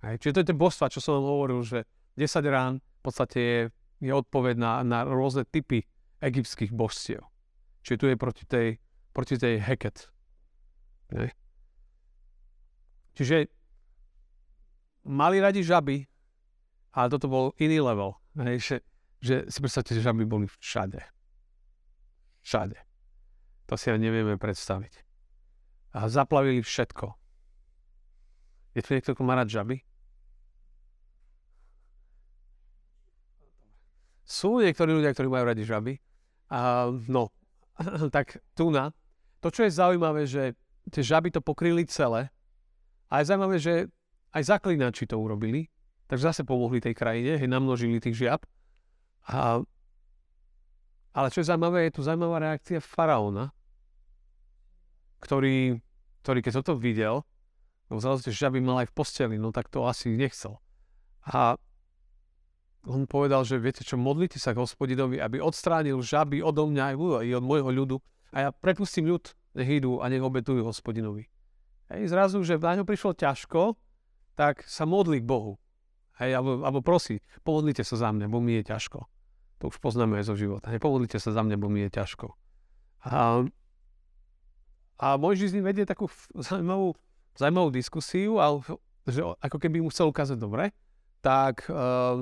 Hej. 0.07 0.23
Čiže 0.23 0.33
to 0.33 0.41
je 0.41 0.49
tie 0.55 0.63
božstva, 0.63 0.93
čo 0.93 1.03
som 1.03 1.19
vám 1.19 1.27
hovoril, 1.27 1.61
že 1.67 1.83
10 2.15 2.47
rán 2.47 2.79
v 2.79 3.01
podstate 3.03 3.39
je, 3.43 3.61
je 4.07 4.13
odpoveď 4.15 4.55
na, 4.55 4.73
na 4.87 5.03
rôzne 5.03 5.43
typy 5.51 5.83
egyptských 6.23 6.71
božstiev. 6.71 7.27
Čiže 7.83 7.99
tu 7.99 8.07
je 8.07 8.17
proti 8.17 8.45
tej, 8.47 8.69
proti 9.11 9.35
tej 9.35 9.59
Heket. 9.59 10.11
Hej. 11.11 11.35
Čiže 13.17 13.37
mali 15.07 15.41
radi 15.41 15.65
žaby, 15.65 16.05
ale 16.93 17.07
toto 17.11 17.27
bol 17.27 17.47
iný 17.59 17.81
level. 17.81 18.15
Hej, 18.37 18.57
že, 18.61 18.77
že 19.21 19.49
si 19.49 19.59
predstavte, 19.61 19.97
že 19.97 20.05
žaby 20.05 20.25
boli 20.29 20.47
všade. 20.49 21.01
Všade. 22.45 22.79
To 23.67 23.75
si 23.75 23.91
aj 23.91 23.99
nevieme 23.99 24.39
predstaviť. 24.39 25.03
A 25.97 26.07
zaplavili 26.07 26.61
všetko. 26.63 27.17
Je 28.77 28.85
tu 28.85 28.93
niekto, 28.93 29.17
kto 29.17 29.25
má 29.25 29.35
rád 29.35 29.49
žaby? 29.49 29.81
Sú 34.27 34.59
niektorí 34.61 34.93
ľudia, 34.93 35.15
ktorí 35.15 35.31
majú 35.31 35.45
radi 35.49 35.65
žaby. 35.65 35.97
A, 36.53 36.93
no, 37.09 37.33
tak 38.15 38.43
tu. 38.53 38.69
To, 39.41 39.49
čo 39.49 39.63
je 39.65 39.73
zaujímavé, 39.73 40.27
že 40.27 40.59
tie 40.91 41.03
žaby 41.03 41.31
to 41.31 41.41
pokryli 41.41 41.87
celé. 41.87 42.31
A 43.11 43.23
je 43.23 43.31
zaujímavé, 43.31 43.57
že 43.63 43.87
aj 44.35 44.43
zaklinači 44.53 45.07
to 45.07 45.17
urobili, 45.17 45.71
takže 46.11 46.29
zase 46.35 46.43
pomohli 46.43 46.83
tej 46.83 46.93
krajine, 46.93 47.39
hej, 47.39 47.49
namnožili 47.49 48.03
tých 48.03 48.27
žiab. 48.27 48.43
A, 49.27 49.59
ale 51.17 51.27
čo 51.35 51.43
je 51.43 51.49
zaujímavé, 51.51 51.91
je 51.91 51.99
tu 51.99 52.03
zaujímavá 52.07 52.39
reakcia 52.39 52.79
faraóna, 52.79 53.51
ktorý, 55.19 55.83
ktorý 56.23 56.39
keď 56.45 56.53
toto 56.63 56.79
videl, 56.79 57.27
no 57.91 57.99
zrazu 57.99 58.31
že 58.31 58.47
žaby 58.47 58.63
mal 58.63 58.87
aj 58.87 58.91
v 58.91 58.97
posteli, 58.97 59.37
no 59.39 59.51
tak 59.51 59.67
to 59.67 59.83
asi 59.83 60.15
nechcel. 60.15 60.63
A 61.27 61.59
on 62.87 63.11
povedal, 63.11 63.43
že 63.43 63.59
viete 63.59 63.83
čo, 63.83 63.99
modlite 63.99 64.39
sa 64.39 64.55
k 64.55 64.63
hospodinovi, 64.63 65.19
aby 65.19 65.43
odstránil 65.43 65.99
žaby 65.99 66.39
odo 66.39 66.71
mňa 66.71 66.95
aj 66.95 67.27
od 67.35 67.45
môjho 67.45 67.71
ľudu 67.75 67.97
a 68.31 68.47
ja 68.47 68.49
prepustím 68.55 69.11
ľud, 69.11 69.27
nech 69.59 69.83
idú 69.83 69.99
a 69.99 70.07
nech 70.07 70.23
obetujú 70.23 70.63
hospodinovi. 70.63 71.27
Hej, 71.91 72.15
zrazu, 72.15 72.43
že 72.47 72.63
na 72.63 72.79
ňo 72.79 72.85
prišlo 72.87 73.19
ťažko, 73.19 73.75
tak 74.39 74.63
sa 74.67 74.87
modli 74.87 75.19
k 75.19 75.27
Bohu. 75.27 75.59
Hej, 76.23 76.39
alebo, 76.39 76.63
alebo 76.63 76.81
prosí, 76.83 77.19
pomodlite 77.43 77.83
sa 77.83 77.99
za 77.99 78.09
mňa, 78.15 78.27
bo 78.31 78.39
mi 78.39 78.59
je 78.63 78.71
ťažko. 78.71 79.16
To 79.63 79.73
už 79.73 79.81
poznáme 79.81 80.21
aj 80.21 80.29
zo 80.29 80.35
života. 80.37 80.69
Hej, 80.69 80.85
pomodlite 80.85 81.17
sa 81.17 81.33
za 81.33 81.41
mňa, 81.41 81.57
bo 81.57 81.73
mi 81.73 81.87
je 81.89 81.91
ťažko. 81.97 82.33
A, 83.07 83.47
a 85.01 85.07
Mojžiš 85.17 85.53
s 85.53 85.55
ním 85.57 85.65
vedie 85.65 85.89
takú 85.89 86.11
zaujímavú, 86.37 86.93
zaujímavú 87.39 87.71
diskusiu, 87.73 88.37
ale, 88.43 88.61
že 89.09 89.25
ako 89.25 89.57
keby 89.57 89.81
mu 89.81 89.89
chcel 89.89 90.13
ukázať 90.13 90.37
dobre, 90.37 90.77
tak 91.25 91.65
uh, 91.73 92.21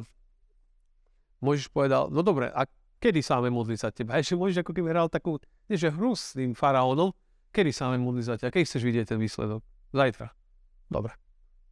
Mojžiš 1.42 1.74
povedal, 1.74 2.12
no 2.14 2.22
dobre, 2.22 2.52
a 2.54 2.68
kedy 3.02 3.20
sa 3.20 3.42
máme 3.42 3.50
modliť 3.50 3.78
za 3.80 3.90
teba? 3.90 4.16
Ešte 4.16 4.38
Mojžiš 4.38 4.62
ako 4.62 4.72
keby 4.72 4.88
hral 4.94 5.08
takú, 5.10 5.42
nie 5.66 5.76
že 5.76 5.90
hru 5.90 6.14
s 6.14 6.38
tým 6.38 6.54
faraónom, 6.54 7.10
kedy 7.50 7.74
sa 7.74 7.90
máme 7.90 8.06
modliť 8.06 8.24
za 8.24 8.34
teba? 8.38 8.54
Keď 8.54 8.62
chceš 8.62 8.82
vidieť 8.86 9.06
ten 9.10 9.18
výsledok? 9.18 9.60
Zajtra. 9.90 10.30
Dobre 10.86 11.18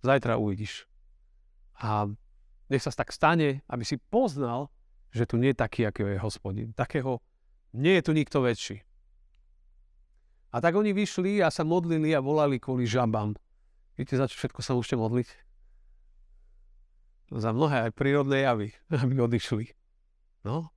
zajtra 0.03 0.37
uvidíš. 0.37 0.85
A 1.79 2.11
nech 2.69 2.83
sa 2.83 2.91
tak 2.93 3.15
stane, 3.15 3.63
aby 3.71 3.87
si 3.87 3.97
poznal, 4.11 4.69
že 5.13 5.29
tu 5.29 5.37
nie 5.37 5.53
je 5.53 5.61
taký, 5.61 5.85
aký 5.85 6.17
je 6.17 6.19
hospodin. 6.19 6.73
Takého, 6.73 7.21
nie 7.77 8.01
je 8.01 8.03
tu 8.09 8.13
nikto 8.17 8.41
väčší. 8.41 8.81
A 10.53 10.61
tak 10.61 10.77
oni 10.77 10.93
vyšli 10.93 11.41
a 11.41 11.49
sa 11.49 11.65
modlili 11.65 12.13
a 12.13 12.21
volali 12.21 12.61
kvôli 12.61 12.85
žabám. 12.85 13.33
Viete, 13.97 14.17
za 14.17 14.29
čo 14.29 14.37
všetko 14.41 14.61
sa 14.61 14.73
môžete 14.77 14.97
modliť? 14.97 15.29
Za 17.33 17.53
mnohé 17.57 17.89
aj 17.89 17.97
prírodné 17.97 18.45
javy, 18.45 18.69
aby 19.05 19.15
odišli. 19.21 19.73
No, 20.45 20.73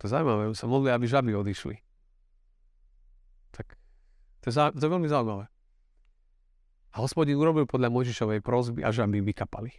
to 0.00 0.08
je 0.08 0.16
zaujímavé, 0.16 0.56
sa 0.56 0.64
modli, 0.64 0.88
aby 0.88 1.04
žaby 1.04 1.36
odišli. 1.36 1.76
Tak 3.52 3.76
to 4.40 4.48
je, 4.48 4.54
to 4.54 4.82
je 4.82 4.90
veľmi 4.90 5.06
zaujímavé. 5.10 5.44
A 6.90 6.96
hospodin 6.98 7.38
urobil 7.38 7.70
podľa 7.70 7.92
Možišovej 7.92 8.42
prozby 8.42 8.82
a 8.82 8.90
žaby 8.90 9.22
vykapali. 9.22 9.70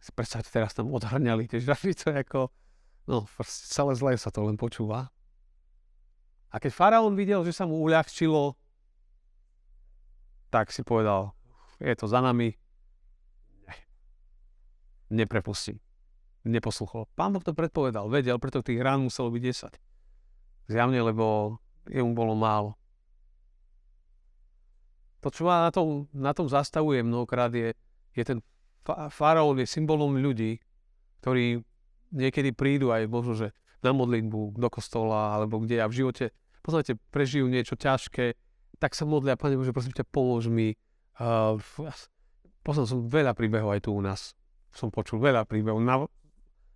Si 0.00 0.10
predstavte, 0.12 0.52
teraz 0.52 0.76
tam 0.76 0.92
odhrňali 0.92 1.48
tie 1.48 1.60
je 1.60 2.14
ako, 2.24 2.52
no, 3.08 3.24
celé 3.46 3.92
zle 3.96 4.12
sa 4.16 4.30
to 4.30 4.44
len 4.46 4.56
počúva. 4.60 5.10
A 6.52 6.56
keď 6.62 6.72
faraón 6.72 7.18
videl, 7.18 7.42
že 7.42 7.52
sa 7.52 7.68
mu 7.68 7.82
uľahčilo, 7.84 8.54
tak 10.48 10.70
si 10.70 10.86
povedal, 10.86 11.34
je 11.82 11.92
to 11.92 12.06
za 12.08 12.22
nami, 12.22 12.54
ne, 13.66 13.76
neprepustím. 15.12 15.82
Neposluchol. 16.46 17.10
Pán 17.18 17.34
Boh 17.34 17.42
to 17.42 17.50
predpovedal, 17.50 18.06
vedel, 18.06 18.38
preto 18.38 18.62
tých 18.62 18.78
rán 18.78 19.02
muselo 19.02 19.34
byť 19.34 19.42
10. 19.42 20.70
Zjavne, 20.70 21.02
lebo 21.02 21.58
jemu 21.90 22.14
bolo 22.14 22.38
málo. 22.38 22.78
To, 25.26 25.28
čo 25.34 25.42
ma 25.42 25.66
na 25.66 25.74
tom, 25.74 26.06
na 26.14 26.30
tom 26.30 26.46
zastavuje 26.46 27.02
mnohokrát, 27.02 27.50
je, 27.50 27.74
je 28.14 28.22
ten 28.22 28.38
faraón, 29.10 29.58
je 29.58 29.66
symbolom 29.66 30.14
ľudí, 30.18 30.62
ktorí 31.24 31.58
niekedy 32.14 32.54
prídu 32.54 32.94
aj 32.94 33.10
možno, 33.10 33.34
že 33.34 33.48
na 33.82 33.90
modlitbu 33.90 34.56
do 34.56 34.68
kostola 34.70 35.34
alebo 35.34 35.58
kde 35.62 35.82
a 35.82 35.90
v 35.90 36.04
živote, 36.04 36.30
pozrite, 36.62 36.98
prežijú 37.10 37.46
niečo 37.50 37.74
ťažké, 37.74 38.34
tak 38.78 38.92
sa 38.92 39.08
modlia, 39.08 39.38
Pane 39.38 39.56
Bože, 39.56 39.72
prosím 39.72 39.96
ťa, 39.96 40.04
pomôž 40.10 40.50
mi. 40.52 40.76
Uh, 41.16 41.56
poznal 42.60 42.84
som 42.84 43.08
veľa 43.08 43.32
príbehov 43.32 43.72
aj 43.72 43.88
tu 43.88 43.90
u 43.94 44.02
nás. 44.04 44.36
Som 44.76 44.92
počul 44.92 45.22
veľa 45.22 45.48
príbehov. 45.48 45.80
Na, 45.80 46.04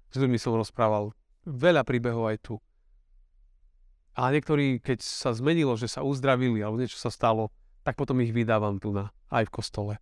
s 0.08 0.16
ľuďmi 0.16 0.40
som 0.40 0.56
rozprával. 0.56 1.12
Veľa 1.44 1.84
príbehov 1.84 2.32
aj 2.32 2.38
tu. 2.40 2.54
A 4.16 4.32
niektorí, 4.32 4.80
keď 4.80 5.04
sa 5.04 5.36
zmenilo, 5.36 5.76
že 5.76 5.92
sa 5.92 6.00
uzdravili 6.00 6.64
alebo 6.64 6.80
niečo 6.80 6.96
sa 6.96 7.12
stalo, 7.12 7.52
tak 7.84 7.96
potom 7.96 8.20
ich 8.20 8.32
vydávam 8.32 8.80
tu 8.80 8.92
na, 8.92 9.12
aj 9.32 9.48
v 9.48 9.54
kostole. 9.54 9.94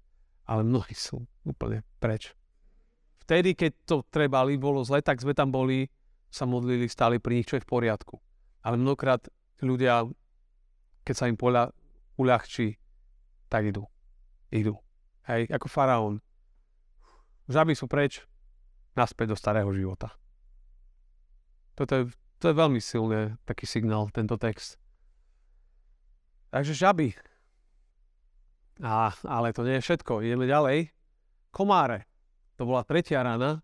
Ale 0.48 0.64
mnohí 0.64 0.96
sú 0.96 1.28
úplne 1.44 1.84
preč. 2.00 2.32
Vtedy, 3.28 3.52
keď 3.52 3.72
to 3.84 3.96
trebali, 4.08 4.56
bolo 4.56 4.80
zle, 4.80 5.04
tak 5.04 5.20
sme 5.20 5.37
tam 5.37 5.52
boli, 5.52 5.92
sa 6.32 6.48
modlili, 6.48 6.88
stáli 6.88 7.20
pri 7.20 7.40
nich, 7.40 7.48
čo 7.48 7.61
je 7.61 7.64
v 7.64 7.68
poriadku. 7.68 8.16
Ale 8.64 8.80
mnohokrát 8.80 9.28
ľudia, 9.61 10.08
keď 11.04 11.14
sa 11.14 11.28
im 11.28 11.37
poľa, 11.37 11.68
uľahčí, 12.16 12.80
tak 13.52 13.68
idú. 13.68 13.84
Idú. 14.48 14.80
Hej, 15.28 15.52
ako 15.52 15.68
faraón. 15.68 16.24
Žaby 17.52 17.76
sú 17.76 17.84
preč, 17.84 18.24
naspäť 18.96 19.32
do 19.32 19.37
starého 19.37 19.68
života. 19.76 20.16
Toto 21.76 21.92
je, 21.94 22.02
to 22.40 22.50
je 22.50 22.54
veľmi 22.56 22.80
silný 22.80 23.37
taký 23.44 23.68
signál, 23.68 24.08
tento 24.08 24.40
text. 24.40 24.80
Takže 26.48 26.72
žaby, 26.72 27.12
a, 28.82 29.10
ale 29.26 29.50
to 29.50 29.66
nie 29.66 29.78
je 29.78 29.86
všetko. 29.90 30.22
Ideme 30.22 30.46
ďalej. 30.46 30.94
Komáre. 31.50 32.06
To 32.58 32.66
bola 32.66 32.86
tretia 32.86 33.22
rána. 33.22 33.62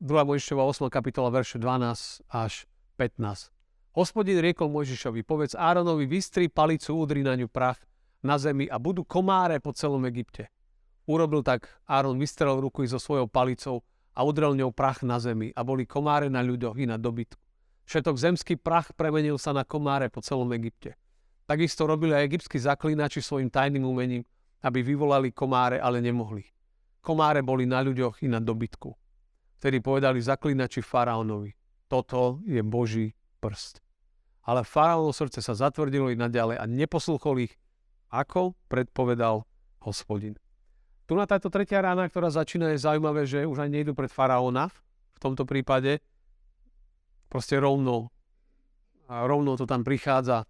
2. 0.00 0.08
Mojžišova 0.08 0.62
8. 0.62 0.88
kapitola, 0.88 1.28
verše 1.34 1.58
12 1.58 2.22
až 2.30 2.70
15. 2.96 3.50
Hospodin 3.98 4.38
riekol 4.38 4.70
Mojžišovi, 4.70 5.26
povedz 5.26 5.58
Áronovi, 5.58 6.06
vystri 6.06 6.46
palicu, 6.46 6.94
udri 6.94 7.26
na 7.26 7.34
ňu 7.34 7.50
prach, 7.50 7.82
na 8.22 8.38
zemi 8.38 8.70
a 8.70 8.78
budú 8.78 9.02
komáre 9.02 9.58
po 9.58 9.74
celom 9.74 10.06
Egypte. 10.06 10.54
Urobil 11.08 11.42
tak, 11.42 11.66
Áron 11.88 12.14
vystrel 12.20 12.60
ruku 12.62 12.86
so 12.86 13.00
svojou 13.00 13.26
palicou 13.26 13.82
a 14.14 14.22
udrel 14.22 14.54
ňou 14.54 14.70
prach 14.70 15.02
na 15.02 15.18
zemi 15.18 15.50
a 15.56 15.66
boli 15.66 15.82
komáre 15.82 16.30
na 16.30 16.44
ľuďoch 16.44 16.78
i 16.78 16.86
na 16.86 16.94
dobytku. 16.94 17.40
Všetok 17.88 18.20
zemský 18.20 18.54
prach 18.60 18.92
premenil 18.92 19.40
sa 19.40 19.56
na 19.56 19.64
komáre 19.64 20.12
po 20.12 20.20
celom 20.20 20.52
Egypte. 20.52 20.94
Takisto 21.48 21.88
robili 21.88 22.12
aj 22.12 22.28
egyptskí 22.28 22.60
zaklínači 22.60 23.24
svojim 23.24 23.48
tajným 23.48 23.88
umením, 23.88 24.20
aby 24.60 24.84
vyvolali 24.84 25.32
komáre, 25.32 25.80
ale 25.80 26.04
nemohli. 26.04 26.44
Komáre 27.00 27.40
boli 27.40 27.64
na 27.64 27.80
ľuďoch 27.80 28.20
i 28.20 28.28
na 28.28 28.36
dobytku. 28.36 28.92
Vtedy 29.56 29.80
povedali 29.80 30.20
zaklínači 30.20 30.84
faraónovi, 30.84 31.56
toto 31.88 32.44
je 32.44 32.60
Boží 32.60 33.16
prst. 33.40 33.80
Ale 34.44 34.60
faraónovo 34.60 35.16
srdce 35.16 35.40
sa 35.40 35.56
zatvrdilo 35.56 36.12
i 36.12 36.20
naďalej 36.20 36.60
a 36.60 36.64
neposluchol 36.68 37.48
ich, 37.48 37.56
ako 38.12 38.52
predpovedal 38.68 39.48
hospodin. 39.88 40.36
Tu 41.08 41.16
na 41.16 41.24
táto 41.24 41.48
tretia 41.48 41.80
rána, 41.80 42.04
ktorá 42.04 42.28
začína, 42.28 42.76
je 42.76 42.84
zaujímavé, 42.84 43.24
že 43.24 43.48
už 43.48 43.64
ani 43.64 43.80
nejdu 43.80 43.96
pred 43.96 44.12
faraóna 44.12 44.68
v 45.16 45.18
tomto 45.20 45.48
prípade. 45.48 46.04
Proste 47.32 47.56
rovno, 47.56 48.12
rovno 49.08 49.56
to 49.56 49.64
tam 49.64 49.80
prichádza. 49.80 50.44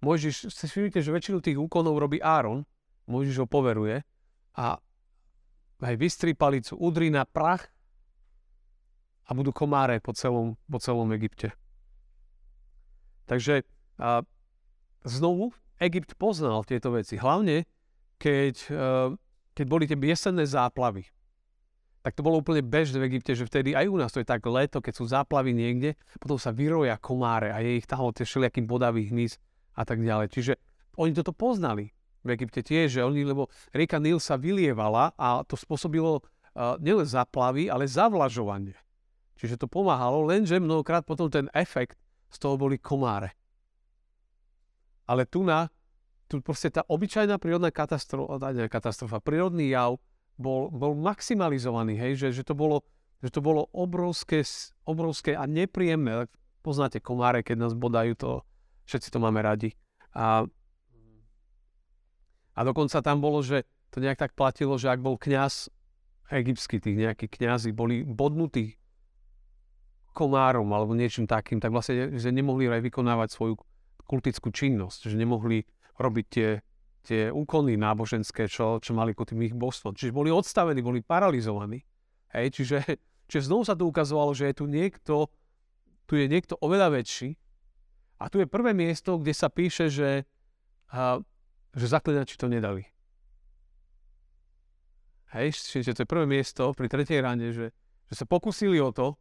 Mojžiš, 0.00 0.48
si 0.48 0.64
všimnite, 0.64 1.04
že 1.04 1.12
väčšinu 1.12 1.38
tých 1.44 1.60
úkonov 1.60 2.00
robí 2.00 2.20
Áron, 2.20 2.64
Mojžiš 3.08 3.44
ho 3.44 3.46
poveruje 3.48 4.00
a 4.56 4.80
aj 5.80 5.94
vystri 5.96 6.32
palicu, 6.36 6.76
udri 6.76 7.08
na 7.12 7.24
prach 7.24 7.68
a 9.28 9.36
budú 9.36 9.52
komáre 9.52 10.00
po 10.00 10.12
celom, 10.16 10.56
po 10.68 10.78
celom 10.80 11.08
Egypte. 11.16 11.52
Takže 13.28 13.62
a 14.00 14.24
znovu 15.04 15.52
Egypt 15.76 16.16
poznal 16.16 16.64
tieto 16.64 16.96
veci. 16.96 17.20
Hlavne, 17.20 17.68
keď 18.16 18.72
keď 19.60 19.66
boli 19.68 19.84
tie 19.84 19.98
jesenné 20.00 20.48
záplavy, 20.48 21.04
tak 22.00 22.16
to 22.16 22.24
bolo 22.24 22.40
úplne 22.40 22.64
bežné 22.64 22.96
v 22.96 23.12
Egypte, 23.12 23.36
že 23.36 23.44
vtedy 23.44 23.76
aj 23.76 23.92
u 23.92 23.96
nás 24.00 24.08
to 24.08 24.24
je 24.24 24.28
tak 24.28 24.40
leto, 24.48 24.80
keď 24.80 24.94
sú 24.96 25.04
záplavy 25.04 25.52
niekde, 25.52 26.00
potom 26.16 26.40
sa 26.40 26.48
vyroja 26.48 26.96
komáre 26.96 27.52
a 27.52 27.60
je 27.60 27.76
ich 27.76 27.84
tam 27.84 28.08
tie 28.08 28.24
všelijaký 28.24 28.64
bodavý 28.64 29.12
hmyz 29.12 29.36
a 29.80 29.82
tak 29.88 30.04
ďalej. 30.04 30.28
Čiže 30.28 30.52
oni 31.00 31.16
toto 31.16 31.32
poznali 31.32 31.96
v 32.20 32.36
Egypte 32.36 32.60
tiež, 32.60 33.00
že 33.00 33.06
oni, 33.06 33.24
lebo 33.24 33.48
rieka 33.72 33.96
Nil 33.96 34.20
sa 34.20 34.36
vylievala 34.36 35.16
a 35.16 35.40
to 35.48 35.56
spôsobilo 35.56 36.20
uh, 36.20 36.76
nielen 36.76 37.08
záplavy, 37.08 37.72
ale 37.72 37.88
zavlažovanie. 37.88 38.76
Čiže 39.40 39.56
to 39.56 39.66
pomáhalo, 39.72 40.28
lenže 40.28 40.60
mnohokrát 40.60 41.08
potom 41.08 41.32
ten 41.32 41.48
efekt 41.56 41.96
z 42.28 42.36
toho 42.36 42.60
boli 42.60 42.76
komáre. 42.76 43.32
Ale 45.08 45.24
tu 45.24 45.40
na 45.40 45.72
tu 46.30 46.38
proste 46.38 46.70
tá 46.70 46.86
obyčajná 46.86 47.42
prírodná 47.42 47.74
katastrofa, 47.74 48.38
nie 48.54 48.70
katastrofa, 48.70 49.18
prírodný 49.18 49.74
jav 49.74 49.98
bol, 50.38 50.70
bol 50.70 50.94
maximalizovaný, 50.94 51.98
hej, 51.98 52.12
že, 52.14 52.28
že, 52.30 52.42
to 52.46 52.54
bolo, 52.54 52.86
že 53.18 53.34
to 53.34 53.42
bolo 53.42 53.66
obrovské, 53.74 54.46
obrovské 54.86 55.34
a 55.34 55.50
nepríjemné. 55.50 56.30
Poznáte 56.62 57.02
komáre, 57.02 57.42
keď 57.42 57.66
nás 57.66 57.74
bodajú, 57.74 58.14
to 58.14 58.30
všetci 58.90 59.14
to 59.14 59.22
máme 59.22 59.38
radi. 59.38 59.70
A, 60.10 60.42
a 62.58 62.60
dokonca 62.66 62.98
tam 62.98 63.22
bolo, 63.22 63.38
že 63.46 63.62
to 63.94 64.02
nejak 64.02 64.18
tak 64.18 64.34
platilo, 64.34 64.74
že 64.74 64.90
ak 64.90 64.98
bol 64.98 65.14
kňaz 65.14 65.70
egyptský, 66.30 66.82
tých 66.82 66.98
nejakí 66.98 67.26
kňazi 67.30 67.70
boli 67.70 68.02
bodnutí 68.02 68.78
komárom 70.14 70.66
alebo 70.74 70.94
niečím 70.94 71.26
takým, 71.30 71.62
tak 71.62 71.70
vlastne 71.70 72.18
že 72.18 72.30
nemohli 72.34 72.66
aj 72.66 72.82
vykonávať 72.82 73.28
svoju 73.30 73.54
kultickú 74.06 74.50
činnosť, 74.50 75.10
že 75.10 75.16
nemohli 75.18 75.62
robiť 75.98 76.26
tie, 76.26 76.48
tie 77.06 77.22
úkony 77.30 77.78
náboženské, 77.78 78.50
čo, 78.50 78.82
čo 78.82 78.90
mali 78.94 79.14
ku 79.14 79.22
tým 79.22 79.46
ich 79.46 79.54
božstvom. 79.54 79.94
Čiže 79.94 80.10
boli 80.10 80.34
odstavení, 80.34 80.82
boli 80.82 81.02
paralizovaní. 81.02 81.86
Hej, 82.34 82.58
čiže, 82.58 82.78
čiže 83.30 83.46
znovu 83.46 83.62
sa 83.66 83.78
tu 83.78 83.86
ukazovalo, 83.86 84.34
že 84.34 84.50
je 84.50 84.54
tu 84.58 84.64
niekto, 84.66 85.30
tu 86.10 86.18
je 86.18 86.26
niekto 86.26 86.58
oveľa 86.58 86.98
väčší 86.98 87.38
a 88.20 88.28
tu 88.28 88.36
je 88.36 88.46
prvé 88.46 88.76
miesto, 88.76 89.16
kde 89.16 89.32
sa 89.32 89.48
píše, 89.48 89.88
že, 89.88 90.28
a, 90.92 91.24
že 91.72 91.86
zaklinači 91.88 92.36
to 92.36 92.52
nedali. 92.52 92.84
Hej, 95.32 95.56
čiže 95.56 95.96
to 95.96 96.02
je 96.04 96.12
prvé 96.12 96.28
miesto 96.28 96.76
pri 96.76 96.92
tretej 96.92 97.24
rane, 97.24 97.54
že, 97.56 97.72
že 98.10 98.14
sa 98.14 98.28
pokusili 98.28 98.76
o 98.76 98.92
to, 98.92 99.16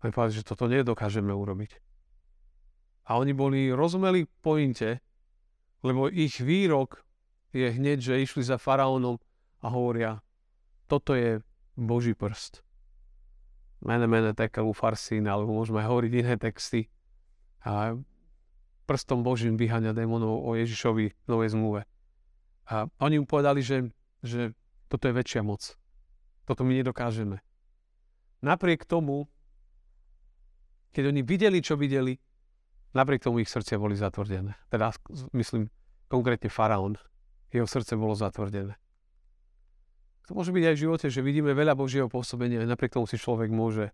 a 0.00 0.08
povedali, 0.08 0.40
že 0.40 0.48
toto 0.48 0.64
nedokážeme 0.64 1.28
urobiť. 1.28 1.76
A 3.12 3.20
oni 3.20 3.36
boli, 3.36 3.68
rozumeli 3.68 4.24
pointe, 4.40 5.04
lebo 5.84 6.08
ich 6.08 6.40
výrok 6.40 7.04
je 7.52 7.68
hneď, 7.68 8.00
že 8.00 8.22
išli 8.24 8.40
za 8.40 8.56
faraónom 8.56 9.20
a 9.60 9.66
hovoria, 9.68 10.24
toto 10.88 11.12
je 11.12 11.44
Boží 11.76 12.16
prst. 12.16 12.64
Mene, 13.84 14.08
mene, 14.08 14.32
tekelu 14.32 14.72
farsín, 14.72 15.28
alebo 15.28 15.56
môžeme 15.56 15.84
hovoriť 15.84 16.12
iné 16.16 16.34
texty. 16.40 16.88
A 17.66 17.96
prstom 18.88 19.22
Božím 19.22 19.56
vyháňa 19.60 19.92
démonov 19.92 20.44
o 20.44 20.56
Ježišovi 20.56 21.28
Novej 21.28 21.52
zmluve. 21.54 21.86
A 22.70 22.86
oni 23.02 23.20
mu 23.20 23.26
povedali, 23.26 23.60
že, 23.60 23.90
že 24.22 24.54
toto 24.86 25.10
je 25.10 25.14
väčšia 25.14 25.42
moc. 25.44 25.76
Toto 26.46 26.62
my 26.66 26.72
nedokážeme. 26.74 27.42
Napriek 28.40 28.88
tomu, 28.88 29.28
keď 30.90 31.12
oni 31.12 31.20
videli, 31.22 31.60
čo 31.60 31.76
videli, 31.76 32.18
Napriek 32.90 33.22
tomu 33.22 33.38
ich 33.38 33.50
srdcia 33.50 33.78
boli 33.78 33.94
zatvrdené. 33.94 34.58
Teda 34.66 34.90
myslím 35.30 35.70
konkrétne 36.10 36.50
faraón. 36.50 36.98
Jeho 37.54 37.66
srdce 37.66 37.94
bolo 37.94 38.18
zatvrdené. 38.18 38.74
To 40.26 40.34
môže 40.34 40.54
byť 40.54 40.64
aj 40.66 40.74
v 40.74 40.82
živote, 40.86 41.06
že 41.10 41.22
vidíme 41.22 41.54
veľa 41.54 41.74
Božieho 41.74 42.06
pôsobenia 42.06 42.62
napriek 42.62 42.94
tomu 42.94 43.06
si 43.10 43.18
človek 43.18 43.50
môže 43.50 43.90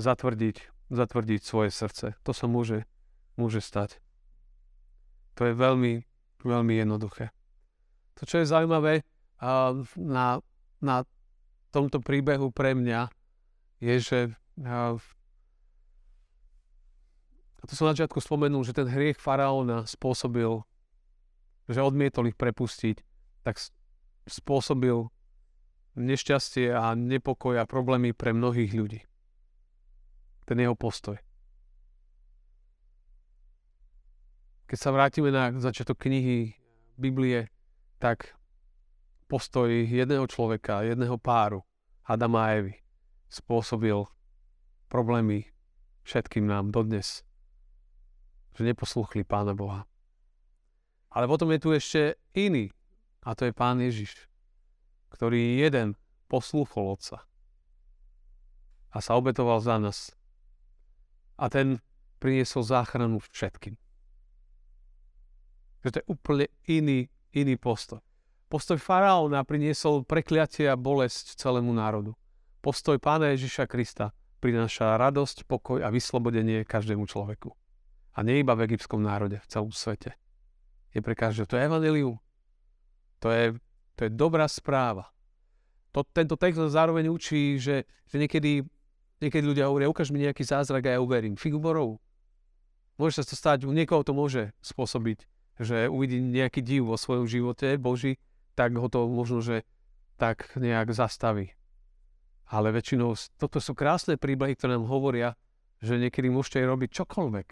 zatvrdiť, 0.00 0.72
zatvrdiť 0.90 1.40
svoje 1.40 1.70
srdce. 1.72 2.16
To 2.24 2.32
sa 2.36 2.46
môže, 2.48 2.84
môže 3.36 3.60
stať. 3.60 4.00
To 5.40 5.48
je 5.48 5.54
veľmi, 5.56 6.04
veľmi 6.44 6.74
jednoduché. 6.76 7.34
To, 8.20 8.22
čo 8.28 8.42
je 8.42 8.50
zaujímavé 8.50 9.02
na, 9.98 10.38
na 10.78 10.96
tomto 11.74 11.98
príbehu 11.98 12.54
pre 12.54 12.78
mňa, 12.78 13.10
je, 13.82 13.94
že 13.98 14.18
a 14.62 14.94
to 17.66 17.72
som 17.74 17.88
na 17.88 17.96
začiatku 17.96 18.20
spomenul, 18.20 18.62
že 18.62 18.76
ten 18.76 18.86
hriech 18.86 19.18
faraóna 19.18 19.88
spôsobil, 19.88 20.62
že 21.66 21.80
odmietol 21.80 22.28
ich 22.30 22.38
prepustiť, 22.38 23.00
tak 23.42 23.56
spôsobil 24.28 25.08
nešťastie 25.96 26.70
a 26.76 26.92
nepokoj 26.92 27.56
a 27.56 27.64
problémy 27.64 28.12
pre 28.12 28.36
mnohých 28.36 28.72
ľudí. 28.76 29.00
Ten 30.44 30.60
jeho 30.60 30.76
postoj. 30.76 31.16
Keď 34.68 34.78
sa 34.80 34.92
vrátime 34.92 35.32
na 35.32 35.52
začiatok 35.56 36.00
knihy 36.04 36.56
Biblie, 36.96 37.48
tak 38.00 38.36
postoj 39.28 39.68
jedného 39.68 40.28
človeka, 40.28 40.84
jedného 40.84 41.16
páru, 41.16 41.64
Adama 42.04 42.48
a 42.48 42.60
Evy, 42.60 42.74
spôsobil 43.28 44.04
problémy 44.88 45.48
všetkým 46.04 46.44
nám 46.44 46.68
dodnes 46.68 47.24
že 48.54 48.62
neposlúchli 48.62 49.26
Pána 49.26 49.52
Boha. 49.52 49.82
Ale 51.10 51.26
potom 51.26 51.50
je 51.50 51.62
tu 51.62 51.70
ešte 51.74 52.18
iný, 52.34 52.70
a 53.26 53.34
to 53.34 53.46
je 53.50 53.52
Pán 53.54 53.82
Ježiš, 53.82 54.30
ktorý 55.10 55.62
jeden 55.62 55.98
poslúchol 56.30 56.98
Otca 56.98 57.22
a 58.94 58.96
sa 59.02 59.18
obetoval 59.18 59.58
za 59.58 59.78
nás. 59.78 60.14
A 61.36 61.50
ten 61.50 61.82
priniesol 62.22 62.62
záchranu 62.62 63.18
všetkým. 63.20 63.74
Že 65.84 65.88
to 65.90 65.98
je 66.00 66.06
úplne 66.08 66.46
iný, 66.64 67.10
iný 67.36 67.54
postoj. 67.60 68.00
Postoj 68.48 68.78
faraóna 68.78 69.42
priniesol 69.42 70.06
prekliatie 70.06 70.70
a 70.70 70.78
bolesť 70.78 71.36
celému 71.36 71.74
národu. 71.74 72.14
Postoj 72.62 72.96
Pána 73.02 73.34
Ježiša 73.34 73.68
Krista 73.68 74.14
prináša 74.44 75.00
radosť, 75.00 75.48
pokoj 75.48 75.80
a 75.80 75.88
vyslobodenie 75.88 76.68
každému 76.68 77.08
človeku. 77.08 77.48
A 78.12 78.20
nie 78.20 78.44
iba 78.44 78.52
v 78.52 78.68
egyptskom 78.68 79.00
národe, 79.00 79.40
v 79.40 79.48
celom 79.48 79.72
svete. 79.72 80.12
Je 80.92 81.00
pre 81.00 81.16
každého. 81.16 81.48
To 81.48 81.56
je 81.56 81.64
evanelium. 81.64 82.20
To 83.24 83.32
je, 83.32 83.56
to 83.96 84.00
je 84.04 84.10
dobrá 84.12 84.44
správa. 84.44 85.08
To, 85.96 86.04
tento 86.04 86.36
text 86.36 86.60
zároveň 86.60 87.08
učí, 87.08 87.56
že, 87.56 87.88
že 88.04 88.16
niekedy, 88.20 88.68
niekedy 89.24 89.44
ľudia 89.44 89.66
hovoria, 89.66 89.90
ukáž 89.90 90.12
mi 90.12 90.22
nejaký 90.22 90.44
zázrak 90.44 90.84
a 90.86 90.90
ja 90.96 91.00
uverím. 91.00 91.34
Figuborov. 91.40 91.98
Môže 93.00 93.20
sa 93.20 93.24
to 93.26 93.34
stať, 93.34 93.66
u 93.66 93.72
niekoho 93.74 94.06
to 94.06 94.14
môže 94.14 94.54
spôsobiť, 94.62 95.26
že 95.58 95.90
uvidí 95.90 96.22
nejaký 96.22 96.62
div 96.62 96.86
vo 96.86 96.96
svojom 97.00 97.26
živote 97.26 97.74
Boží, 97.80 98.22
tak 98.54 98.76
ho 98.78 98.86
to 98.86 99.10
možno, 99.10 99.42
že 99.42 99.66
tak 100.14 100.54
nejak 100.54 100.94
zastaví. 100.94 101.56
Ale 102.46 102.70
väčšinou, 102.70 103.18
toto 103.40 103.58
sú 103.58 103.74
krásne 103.74 104.14
príbehy, 104.14 104.54
ktoré 104.54 104.78
nám 104.78 104.86
hovoria, 104.86 105.34
že 105.82 105.98
niekedy 105.98 106.30
môžete 106.30 106.62
robiť 106.62 107.02
čokoľvek 107.02 107.48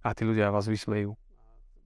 a 0.00 0.08
tí 0.16 0.22
ľudia 0.24 0.52
vás 0.52 0.68
vysmejú. 0.68 1.16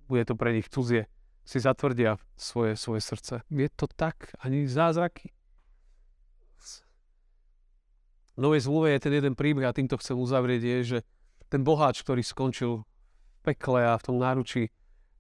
bude 0.06 0.24
to 0.28 0.36
pre 0.36 0.52
nich 0.52 0.68
cudzie, 0.68 1.08
si 1.44 1.58
zatvrdia 1.60 2.20
svoje, 2.36 2.76
svoje 2.76 3.00
srdce. 3.00 3.34
Je 3.50 3.68
to 3.72 3.88
tak, 3.88 4.32
ani 4.40 4.68
zázraky. 4.68 5.32
Novej 8.34 8.66
zmluve 8.66 8.90
je 8.94 9.04
ten 9.04 9.14
jeden 9.14 9.34
príbeh 9.38 9.66
a 9.66 9.76
týmto 9.76 9.94
chcem 9.98 10.18
uzavrieť, 10.18 10.62
je, 10.62 10.78
že 10.82 10.98
ten 11.46 11.62
boháč, 11.62 12.02
ktorý 12.02 12.22
skončil 12.26 12.82
v 12.82 13.38
pekle 13.46 13.86
a 13.86 13.94
v 13.94 14.02
tom 14.02 14.16
náručí 14.18 14.74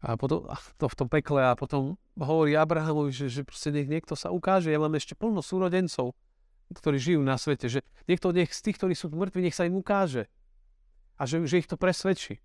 a 0.04 0.18
potom 0.18 0.44
a 0.50 0.58
to 0.76 0.90
v 0.90 0.96
tom 0.98 1.08
pekle 1.08 1.40
a 1.40 1.56
potom 1.56 1.96
hovorí 2.18 2.52
Abrahamovi, 2.58 3.14
že, 3.14 3.26
že 3.30 3.40
proste 3.46 3.72
nech 3.72 3.88
niekto 3.88 4.12
sa 4.12 4.28
ukáže, 4.34 4.68
ja 4.68 4.76
mám 4.76 4.92
ešte 4.98 5.16
plno 5.16 5.40
súrodencov, 5.40 6.12
ktorí 6.74 6.98
žijú 6.98 7.20
na 7.22 7.38
svete, 7.38 7.70
že 7.70 7.80
niekto 8.04 8.34
nech 8.34 8.52
z 8.52 8.60
tých, 8.68 8.76
ktorí 8.82 8.92
sú 8.98 9.08
mŕtvi, 9.14 9.46
nech 9.46 9.56
sa 9.56 9.64
im 9.64 9.78
ukáže 9.78 10.28
a 11.16 11.22
že, 11.24 11.46
že 11.46 11.62
ich 11.62 11.70
to 11.70 11.78
presvedčí. 11.78 12.42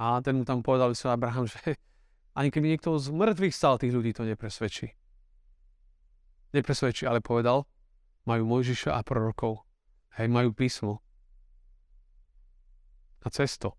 A 0.00 0.18
ten 0.24 0.40
mu 0.40 0.48
tam 0.48 0.64
povedal 0.64 0.96
sa 0.96 1.12
Abraham, 1.12 1.44
že 1.44 1.60
ani 2.38 2.48
keby 2.48 2.74
niekto 2.74 2.96
z 2.96 3.12
mŕtvych 3.12 3.54
stal, 3.54 3.76
tých 3.76 3.92
ľudí 3.92 4.16
to 4.16 4.24
nepresvedčí. 4.24 4.96
Nepresvedčí, 6.50 7.06
ale 7.06 7.22
povedal, 7.22 7.68
majú 8.26 8.48
Mojžiša 8.48 8.98
a 8.98 9.00
prorokov. 9.06 9.62
Hej, 10.18 10.26
majú 10.26 10.50
písmo. 10.50 10.98
A 13.20 13.28
cesto 13.30 13.76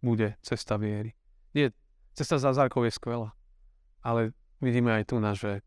bude 0.00 0.38
cesta 0.40 0.78
viery. 0.78 1.12
Nie, 1.52 1.74
cesta 2.14 2.38
zázrakov 2.38 2.86
je 2.86 2.92
skvelá. 2.94 3.34
Ale 4.00 4.32
vidíme 4.60 4.94
aj 4.94 5.04
tu 5.10 5.16
na, 5.18 5.34
že 5.34 5.60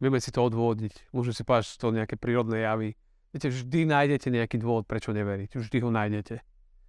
vieme 0.00 0.18
si 0.22 0.30
to 0.30 0.42
odôvodniť. 0.42 1.12
Môžeme 1.12 1.34
si 1.34 1.42
povedať, 1.44 1.64
že 1.68 1.72
sú 1.74 1.78
to 1.78 1.96
nejaké 1.96 2.14
prírodné 2.16 2.64
javy. 2.64 2.94
Viete, 3.34 3.52
vždy 3.52 3.84
nájdete 3.84 4.28
nejaký 4.32 4.56
dôvod, 4.58 4.88
prečo 4.88 5.12
neveriť. 5.12 5.58
Vždy 5.60 5.76
ho 5.84 5.90
nájdete. 5.92 6.40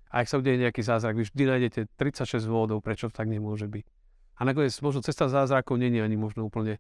A 0.10 0.26
ak 0.26 0.30
sa 0.32 0.42
udeje 0.42 0.58
nejaký 0.58 0.82
zázrak, 0.82 1.20
vy 1.20 1.28
vždy 1.28 1.44
nájdete 1.46 1.80
36 2.00 2.50
dôvodov, 2.50 2.82
prečo 2.82 3.14
tak 3.14 3.30
nemôže 3.30 3.70
byť. 3.70 3.86
A 4.40 4.48
nakoniec 4.48 4.74
možno 4.80 5.04
cesta 5.04 5.28
zázrakov 5.28 5.76
není 5.78 6.00
ani 6.00 6.16
možno 6.16 6.48
úplne 6.48 6.80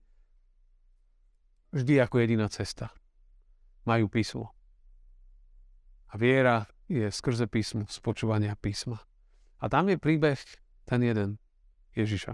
vždy 1.76 2.02
ako 2.02 2.24
jediná 2.24 2.48
cesta. 2.50 2.90
Majú 3.84 4.10
písmo. 4.10 4.56
A 6.10 6.18
viera 6.18 6.66
je 6.90 7.06
skrze 7.14 7.46
písmo, 7.46 7.86
z 7.86 8.02
počúvania 8.02 8.58
písma. 8.58 8.98
A 9.62 9.70
tam 9.70 9.90
je 9.94 10.02
príbeh 10.02 10.40
ten 10.90 11.06
jeden, 11.06 11.38
Ježiša. 11.94 12.34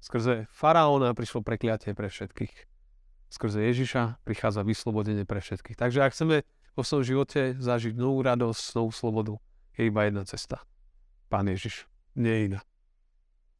Skrze 0.00 0.48
faraóna 0.52 1.12
prišlo 1.12 1.44
prekliatie 1.44 1.92
pre 1.92 2.08
všetkých. 2.08 2.54
Skrze 3.30 3.60
Ježiša 3.62 4.24
prichádza 4.24 4.66
vyslobodenie 4.66 5.24
pre 5.28 5.40
všetkých. 5.40 5.76
Takže 5.76 6.02
ak 6.02 6.12
chceme 6.12 6.42
vo 6.74 6.82
svojom 6.82 7.04
živote 7.04 7.40
zažiť 7.60 7.94
novú 7.94 8.24
radosť, 8.24 8.76
novú 8.76 8.90
slobodu, 8.90 9.34
je 9.76 9.88
iba 9.88 10.08
jedna 10.08 10.24
cesta. 10.26 10.64
Pán 11.30 11.46
Ježiš, 11.46 11.86
nie 12.18 12.50
iná. 12.50 12.60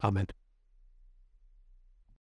Amen. 0.01 0.40